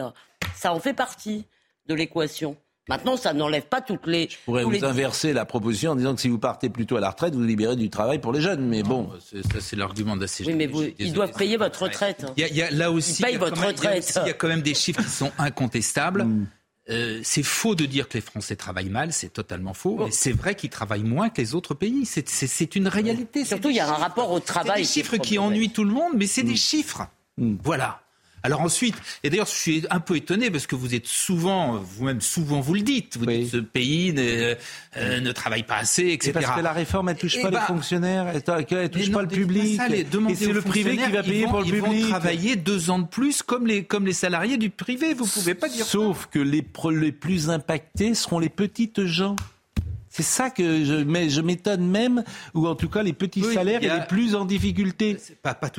[0.54, 1.46] Ça en fait partie
[1.86, 2.56] de l'équation.
[2.88, 4.28] Maintenant, ça n'enlève pas toutes les.
[4.28, 7.00] Je pourrais vous les- inverser la proposition en disant que si vous partez plutôt à
[7.00, 8.66] la retraite, vous libérez du travail pour les jeunes.
[8.68, 9.10] Mais bon.
[9.20, 10.50] C'est- Ça, c'est l'argument de la CGT.
[10.52, 12.26] Oui, mais vous- ils doivent payer votre retraite.
[12.36, 13.60] Il y a, il y a là aussi, Ils payent il y a votre quand
[13.62, 14.08] même- il y a retraite.
[14.08, 16.26] aussi- Il y, a quand même des chiffres qui sont incontestables.
[16.88, 16.92] Mm.
[16.92, 19.96] Euh, c'est faux de dire que les Français travaillent mal, c'est totalement faux.
[20.04, 22.06] Mais c'est vrai qu'ils travaillent moins que les autres pays.
[22.06, 23.44] C'est- C'est c'est une réalité.
[23.44, 24.82] Surtout, il y a un rapport au C'est travail.
[24.82, 26.46] des qui est chiffres qui ennuient tout le monde, mais c'est Mm.
[26.48, 27.06] des chiffres.
[27.38, 28.02] Voilà.
[28.42, 32.20] Alors ensuite, et d'ailleurs je suis un peu étonné parce que vous êtes souvent, vous-même
[32.22, 34.54] souvent vous le dites, vous dites ce pays ne,
[34.96, 36.20] euh, ne travaille pas assez, etc.
[36.24, 38.42] C'est parce que la réforme, elle touche Eh pas bah, les fonctionnaires, elle,
[38.78, 39.76] elle touche pas le public.
[39.76, 41.72] pas ça, les- et c'est le privé qui va payer ils vont- pour le ils
[41.82, 42.02] public.
[42.04, 45.12] vont travailler deux ans de plus comme les, comme les salariés du privé.
[45.12, 49.36] Vous pouvez pas dire Sauf que les, les plus impactés seront les petites gens.
[50.22, 53.54] C'est ça que je, mais je m'étonne même, ou en tout cas les petits Oui,
[53.54, 55.16] salaires a- et les plus en difficulté.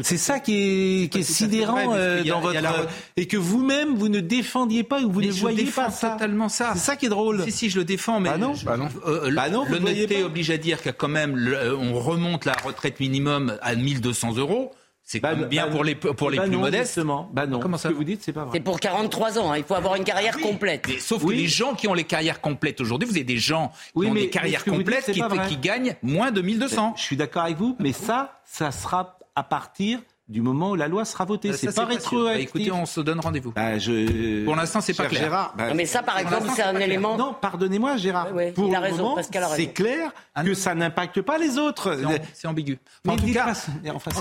[0.03, 2.87] C'est ça qui est, qui est sidérant vrai, euh, dans a votre la-
[3.17, 6.11] et que vous-même vous ne défendiez pas ou vous Mais ne je voyez pas ça.
[6.11, 6.71] totalement ça.
[6.73, 7.43] C'est ça qui est drôle.
[7.45, 8.53] Si, si, je le défends, mais Bah non.
[8.65, 8.87] Bah non.
[9.07, 10.25] euh, Bah non, ne voyez l'honnêteté pas.
[10.25, 14.35] oblige à dire a quand même, le- euh, on remonte la retraite minimum à 1200
[14.37, 14.71] euros.
[15.11, 16.85] C'est même bien bah, pour les, pour les bah plus non, modestes.
[16.95, 17.29] justement.
[17.33, 17.59] Bah non.
[17.59, 18.51] Comment ça Ce que vous dites, c'est pas vrai.
[18.53, 20.85] C'est pour 43 ans, hein, il faut avoir une carrière complète.
[20.87, 23.69] Mais sauf que les gens qui ont les carrières complètes aujourd'hui, vous avez des gens
[23.69, 26.93] qui Oui, ont mais- des carrières dites, complètes c'est qui, gagnent moins de 1200.
[26.95, 29.99] Je suis d'accord avec vous, mais ça, ça sera à partir
[30.29, 31.49] du moment où la loi sera votée.
[31.49, 31.83] Euh, c'est pas.
[31.83, 32.43] Bah, rétroactif.
[32.47, 33.51] écoutez, on se donne rendez-vous.
[33.51, 34.45] Bah, je...
[34.45, 35.23] Pour l'instant, c'est pas clair.
[35.23, 36.83] Gérard, bah, Non, mais ça, par exemple, c'est un clair.
[36.87, 38.27] élément- Non, pardonnez-moi, Gérard.
[38.27, 39.57] Ouais, ouais, Pour il a le raison, moment, Pascal a raison.
[39.61, 40.11] c'est clair
[40.45, 41.97] que ça n'impacte pas les autres.
[41.99, 42.79] C'est am- C'est ambigu.
[43.03, 43.51] Mais en tout dites cas.
[43.93, 44.11] Enfin,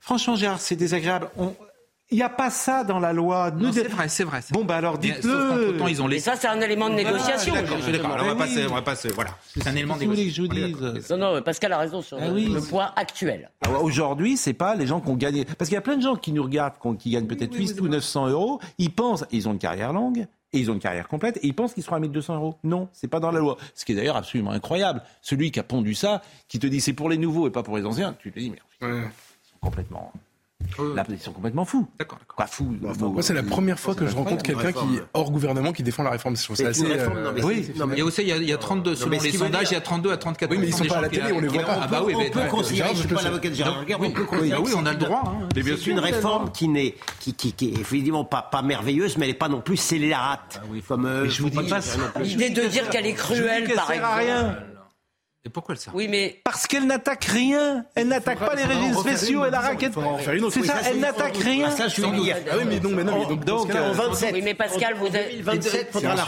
[0.00, 1.28] Franchement, Gérard, c'est désagréable.
[1.36, 1.54] On-
[2.10, 3.50] Il n'y a pas ça dans la loi.
[3.50, 4.40] non, c'est vrai, c'est vrai.
[4.52, 5.74] Bon, bah alors dites-le.
[5.90, 7.52] ils ont Et ça, c'est un élément de négociation.
[7.52, 8.12] D'accord, je suis d'accord.
[8.12, 8.66] Alors, on va Mais passer, oui.
[8.70, 9.30] on va passer, voilà.
[9.54, 10.78] C'est un élément de Si vous voulez que négociation.
[10.80, 11.10] je vous dise.
[11.10, 12.46] Non, non, Pascal a raison sur Ah le, oui.
[12.46, 13.50] le poids actuel.
[13.60, 15.44] Alors, Aujourd'hui, c'est pas les gens qui ont gagné.
[15.44, 17.88] Parce qu'il y a plein de gens qui nous regardent, qui gagnent peut-être 8 ou
[17.88, 18.58] 900 euros.
[18.78, 20.26] Ils pensent, ils ont une carrière longue.
[20.54, 22.54] Et ils ont une carrière complète et ils pensent qu'ils seront à 1200 euros.
[22.64, 23.58] Non, c'est pas dans la loi.
[23.74, 25.02] Ce qui est d'ailleurs absolument incroyable.
[25.20, 27.76] Celui qui a pondu ça, qui te dit c'est pour les nouveaux et pas pour
[27.76, 28.48] les anciens, tu te dis
[28.80, 28.88] mais
[29.58, 30.12] ils sont complètement,
[30.94, 31.88] là, ils sont complètement fous.
[31.98, 32.36] D'accord, d'accord.
[32.36, 35.82] Quoi, fous Moi, c'est la première fois que je rencontre quelqu'un qui, hors gouvernement, qui
[35.82, 36.36] défend la réforme.
[36.36, 36.84] Je trouve ça assez.
[36.86, 38.48] réforme, euh, non, mais oui, non, mais- Il y a aussi, il y a, il
[38.48, 40.58] y a 32, selon mais ce les sondages, il y a 32 à 34 Oui,
[40.60, 41.78] mais ils sont des pas à la télé, on les voit pas.
[41.82, 43.94] Ah bah oui, on mais peut considérer, je suis pas l'avocat de Gérard on peut
[44.22, 45.22] Oui, considérer oui, on a le droit.
[45.26, 45.48] hein.
[45.56, 48.62] Mais bien C'est sûr, une réforme qui n'est qui, qui, qui est évidemment pas, pas
[48.62, 50.60] merveilleuse, mais elle n'est pas non plus scélérate.
[50.86, 52.22] comme, euh, Mais je vous dis pas non.
[52.22, 54.56] L'idée de dire qu'elle est cruelle, par sert à exemple.
[55.44, 57.84] Et pourquoi le ça Oui, mais Parce qu'elle n'attaque rien.
[57.94, 59.92] Elle n'attaque pas les régimes spéciaux et la raquette.
[60.50, 61.66] C'est ça, elle c'est- n'attaque rien.
[61.68, 62.36] Ah, ça, je suis dire.
[62.50, 64.32] Ah oui, mais non, mais non, mais donc, En 27.
[64.34, 66.24] Oui, mais Pascal, vous êtes- 2027, faudra la.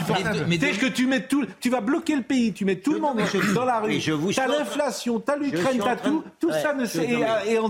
[0.47, 2.99] Mais Dès que tu mets tout, tu vas bloquer le pays, tu mets tout le
[2.99, 3.17] monde
[3.53, 3.99] dans la rue.
[3.99, 7.07] Je T'as l'inflation, t'as Je l'Ukraine, t'as tout, tout ça ne je- sait.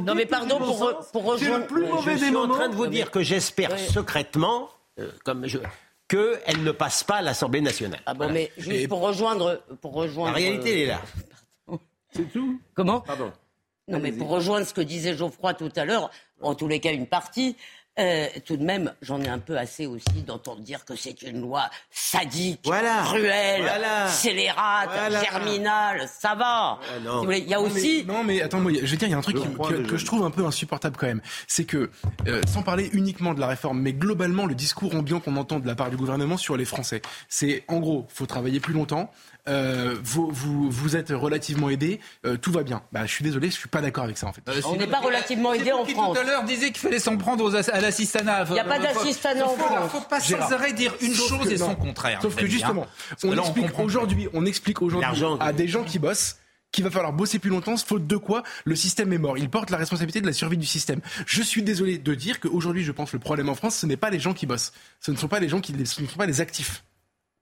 [0.06, 0.78] non, mais- pardon, pour
[1.12, 2.54] pour C'est le rejoindre- plus je mauvais Je des suis en moments.
[2.56, 4.70] train de vous dire que j'espère secrètement,
[5.00, 5.58] euh, comme je,
[6.12, 8.02] qu'elle ne passe pas à l'Assemblée nationale.
[8.06, 8.34] Ah bon, Voilà.
[8.34, 10.32] mais juste pour rejoindre, pour rejoindre.
[10.32, 11.02] La réalité, elle est là.
[12.14, 12.60] C'est tout.
[12.74, 13.00] Comment?
[13.02, 13.32] Pardon.
[13.88, 16.92] Non, mais pour rejoindre ce que disait Geoffroy tout à l'heure, en tous les cas
[16.92, 17.56] une partie,
[18.00, 21.42] euh, tout de même, j'en ai un peu assez aussi d'entendre dire que c'est une
[21.42, 23.04] loi sadique, Voilà.
[23.06, 24.08] cruelle, Voilà.
[24.08, 25.24] scélérate, Voilà.
[25.24, 26.80] germinale, ça va.
[26.98, 28.04] Il y a Non, aussi...
[28.08, 29.54] mais, non, mais attends, moi, je veux dire, il y a un truc Je qui-
[29.54, 29.90] crois que, déjà.
[29.90, 31.22] que je trouve un peu insupportable quand même.
[31.48, 31.90] C'est que,
[32.28, 35.68] euh, sans parler uniquement de la réforme, mais globalement, le discours ambiant qu'on entend de
[35.68, 39.12] la part du gouvernement sur les Français, c'est en gros, faut travailler plus longtemps.
[39.48, 42.82] Euh, vous, vous, vous êtes relativement aidés, euh, tout va bien.
[42.92, 44.42] Bah, je suis désolé, je suis pas d'accord avec ça en fait.
[44.48, 46.14] Euh, On n'est pas relativement aidé en qui France.
[46.16, 48.46] tout à l'heure disait qu'il fallait s'en prendre aux à l'assistanat.
[48.50, 49.92] Il y a pas d'assistanat en Il faut, France.
[49.92, 52.20] faut pas sans arrêt dire une Sauf chose que- et son contraire.
[52.22, 53.16] Sauf que justement, hein.
[53.22, 56.38] Que on là, explique aujourd'hui, on explique aujourd'hui à des gens qui bossent
[56.72, 59.38] qu'il va falloir bosser plus longtemps, faute de quoi le système est mort.
[59.38, 61.02] Il porte la responsabilité de la survie du système.
[61.26, 63.98] Je suis désolé de dire qu'aujourd'hui, je pense que le problème en France, ce n'est
[63.98, 64.72] pas les gens qui bossent.
[65.02, 66.86] Ce ne sont pas les gens qui, ce ne sont pas les actifs.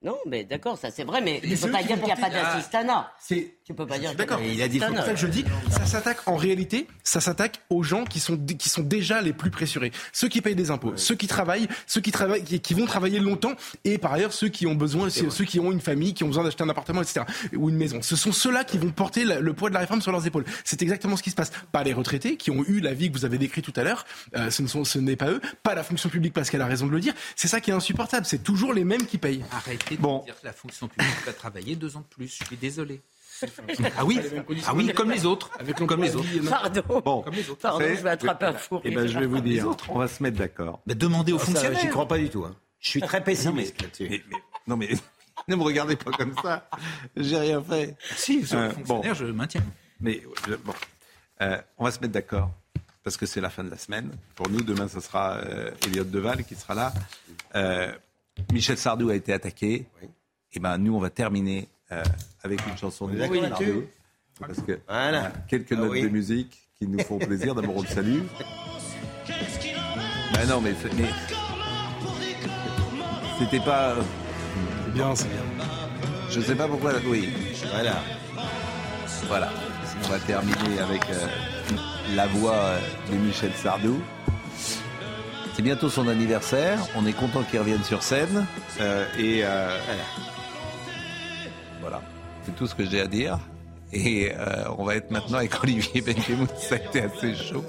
[0.02, 2.12] Non, mais d'accord, ça c'est vrai, mais Et tu peux eux pas dire qu'il n'y
[2.14, 3.12] a pas d'assistanat.
[3.20, 4.38] C'est Tu peux pas dire D'accord.
[4.38, 6.88] qu'il y a Il a dit, c'est ça que je dis, ça s'attaque en réalité,
[7.04, 10.56] ça s'attaque aux gens qui sont qui sont déjà les plus pressurés, ceux qui payent
[10.56, 14.32] des impôts, ceux qui travaillent, ceux qui travaillent, qui, vont travailler longtemps, et par ailleurs
[14.32, 17.02] ceux qui ont besoin, ceux, qui ont une famille, qui ont besoin d'acheter un appartement,
[17.02, 17.26] etc.
[17.54, 18.02] ou une maison.
[18.02, 20.46] Ce sont ceux-là qui vont porter le poids de la réforme sur leurs épaules.
[20.64, 21.52] C'est exactement ce qui se passe.
[21.74, 24.06] Pas les retraités qui ont eu la vie que vous avez décrite tout à l'heure.
[24.38, 25.42] euh, ce ne sont, ce n'est pas eux.
[25.62, 27.14] Pas la fonction publique parce qu'elle a raison de le dire.
[27.36, 28.26] C'est ça qui est insupportable.
[28.26, 29.44] C'est toujours les mêmes qui payent.
[29.90, 30.24] Arrêtez de Bon.
[30.24, 32.28] dire que la fonction publique va travailler deux ans de plus.
[32.40, 33.02] Je suis désolé.
[33.96, 34.20] Ah oui,
[34.68, 35.50] ah oui, comme les autres.
[35.88, 36.28] comme les autres.
[36.50, 37.02] Pardon.
[37.06, 37.22] Bon.
[37.22, 37.62] Comme les autres.
[37.62, 38.82] Pardon, je vais attraper un fou.
[38.84, 40.82] Eh ben, je vais vous dire, on va se mettre d'accord.
[40.86, 41.80] Mais demandez aux ça, fonctionnaires.
[41.80, 42.44] J'y crois pas du tout.
[42.44, 42.54] hein.
[42.82, 44.08] Je suis très pessimiste là-dessus.
[44.10, 44.38] Mais- mais-
[44.68, 44.90] non mais
[45.48, 46.68] ne me regardez pas comme ça.
[47.16, 47.96] J'ai rien fait.
[48.18, 49.64] Si, sur Euh, les fonctionnaires, je maintiens.
[50.02, 50.74] Mais euh, bon,
[51.42, 52.52] Euh, on va se mettre d'accord
[53.06, 54.12] parce que c'est la fin de la semaine.
[54.36, 56.94] Pour nous, demain, ce sera euh, Elliot Deval qui sera là.
[58.52, 59.86] Michel Sardou a été attaqué.
[60.54, 62.04] Et ben nous, on va terminer euh,
[62.44, 63.84] avec une chanson de Michel Sardou.
[64.40, 65.32] Parce que Voilà.
[65.48, 66.02] quelques Ah notes oui.
[66.04, 67.54] de musique qui nous font plaisir.
[67.56, 68.22] D'abord, on le salue.
[70.34, 70.74] Ben non, mais,
[73.40, 73.90] c'était pas.
[73.92, 74.02] euh,
[74.86, 75.66] C'est bien, c'est bien.
[76.30, 76.94] Je sais pas pourquoi.
[77.08, 77.30] Oui.
[77.74, 77.96] Voilà.
[79.28, 79.50] Voilà.
[80.06, 81.28] On va terminer avec euh,
[82.16, 82.76] la voix
[83.12, 84.00] de Michel Sardou.
[85.60, 86.80] C'est bientôt son anniversaire.
[86.96, 88.46] On est content qu'il revienne sur scène.
[88.80, 89.78] Euh, et euh,
[91.82, 92.02] voilà.
[92.46, 93.38] C'est tout ce que j'ai à dire.
[93.92, 96.48] Et euh, on va être maintenant avec Olivier Benkemoun.
[96.58, 97.66] Ça a été assez chaud.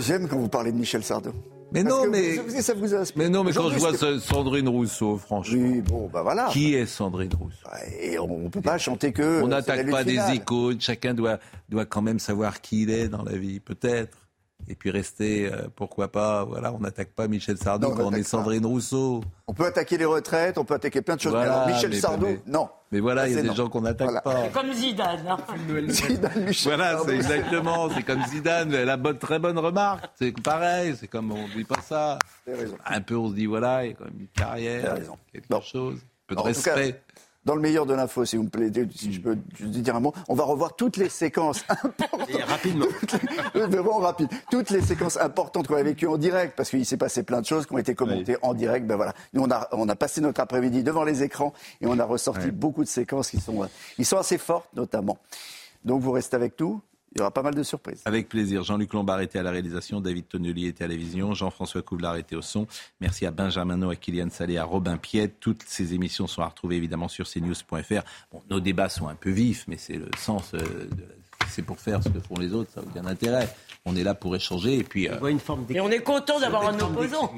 [0.00, 1.30] J'aime quand vous parlez de Michel Sardou.
[1.70, 2.38] Mais Parce non, mais.
[2.38, 3.22] vous- ça vous inspire.
[3.22, 5.56] Mais non, mais quand je vois Sandrine Rousseau, franchement.
[5.62, 6.48] Oui, bon, bah voilà.
[6.50, 7.68] Qui est Sandrine Rousseau?
[8.00, 9.42] Et on ne peut pas chanter que.
[9.44, 10.80] On n'attaque pas des icônes.
[10.80, 14.25] Chacun doit, doit quand même savoir qui il est dans la vie, peut-être.
[14.68, 18.04] Et puis rester, euh, pourquoi pas, voilà, on n'attaque pas Michel Sardou Non, on quand
[18.06, 18.28] on est pas.
[18.28, 19.22] Sandrine Rousseau.
[19.46, 21.32] On peut attaquer les retraites, on peut attaquer plein de choses.
[21.32, 22.68] Voilà, mais alors Michel mais- Sardou, mais- non.
[22.90, 24.20] Mais voilà, il y a des gens qu'on n'attaque Voilà.
[24.22, 24.42] pas.
[24.44, 25.26] C'est comme Zidane.
[25.28, 25.36] hein.
[25.88, 30.04] Zidane, Michel Voilà, c'est exactement, c'est comme Zidane, elle a bonne, très bonne remarque.
[30.18, 32.18] C'est pareil, c'est comme on dit pas ça.
[32.86, 34.96] Un peu, on se dit voilà, il y a quand même une carrière,
[35.32, 35.60] quelque Bon.
[35.60, 37.00] chose, un peu de En tout cas, respect.
[37.46, 40.12] Dans le meilleur de l'info, si vous me plaît, si je peux dire un mot,
[40.28, 42.28] on va revoir toutes les séquences importantes.
[42.28, 42.86] Et rapidement.
[43.54, 44.28] Vraiment rapide.
[44.50, 47.46] Toutes les séquences importantes qu'on a vécues en direct, parce qu'il s'est passé plein de
[47.46, 48.84] choses qui ont été commentées en direct.
[48.84, 49.14] Ben voilà.
[49.32, 52.50] Nous, on a, on a passé notre après-midi devant les écrans et on a ressorti
[52.50, 55.16] beaucoup de séquences qui sont, euh, qui sont assez fortes, notamment.
[55.84, 56.80] Donc, vous restez avec nous.
[57.16, 58.02] Il y aura pas mal de surprises.
[58.04, 58.62] Avec plaisir.
[58.62, 62.36] Jean-Luc Lombard était à la réalisation, David Tonnelier était à la vision, Jean-François Couvlar était
[62.36, 62.66] au son.
[63.00, 65.40] Merci à Benjamin No, à Kylian Salé, à Robin Piette.
[65.40, 68.02] Toutes ces émissions sont à retrouver évidemment sur cnews.fr.
[68.30, 71.06] Bon, nos débats sont un peu vifs, mais c'est le sens euh, de
[71.48, 73.48] c'est pour faire ce que font les autres, ça n'a aucun intérêt.
[73.88, 76.66] On est là pour échanger et puis euh, une forme Et on est content d'avoir
[76.66, 77.32] un opposant.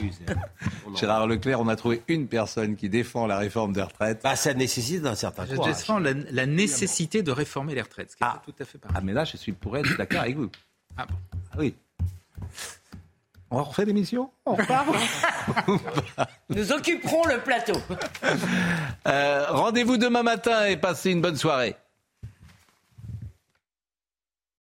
[0.96, 4.22] Gérard Leclerc, on a trouvé une personne qui défend la réforme des retraites.
[4.24, 5.76] Bah, ça nécessite un certain Je courage.
[5.76, 8.40] défends la, la nécessité de réformer les retraites, ce qui est Ah.
[8.42, 8.96] pas tout à fait pareil.
[8.99, 10.51] Ah mais là je suis pour être d'accord avec vous.
[10.96, 11.14] Ah bon.
[11.53, 11.74] Ah oui.
[13.51, 14.30] On refait l'émission?
[14.46, 14.86] On repart?
[16.51, 17.74] Nous occuperons le plateau.
[19.07, 21.76] Euh, Rendez-vous demain matin et passez une bonne soirée.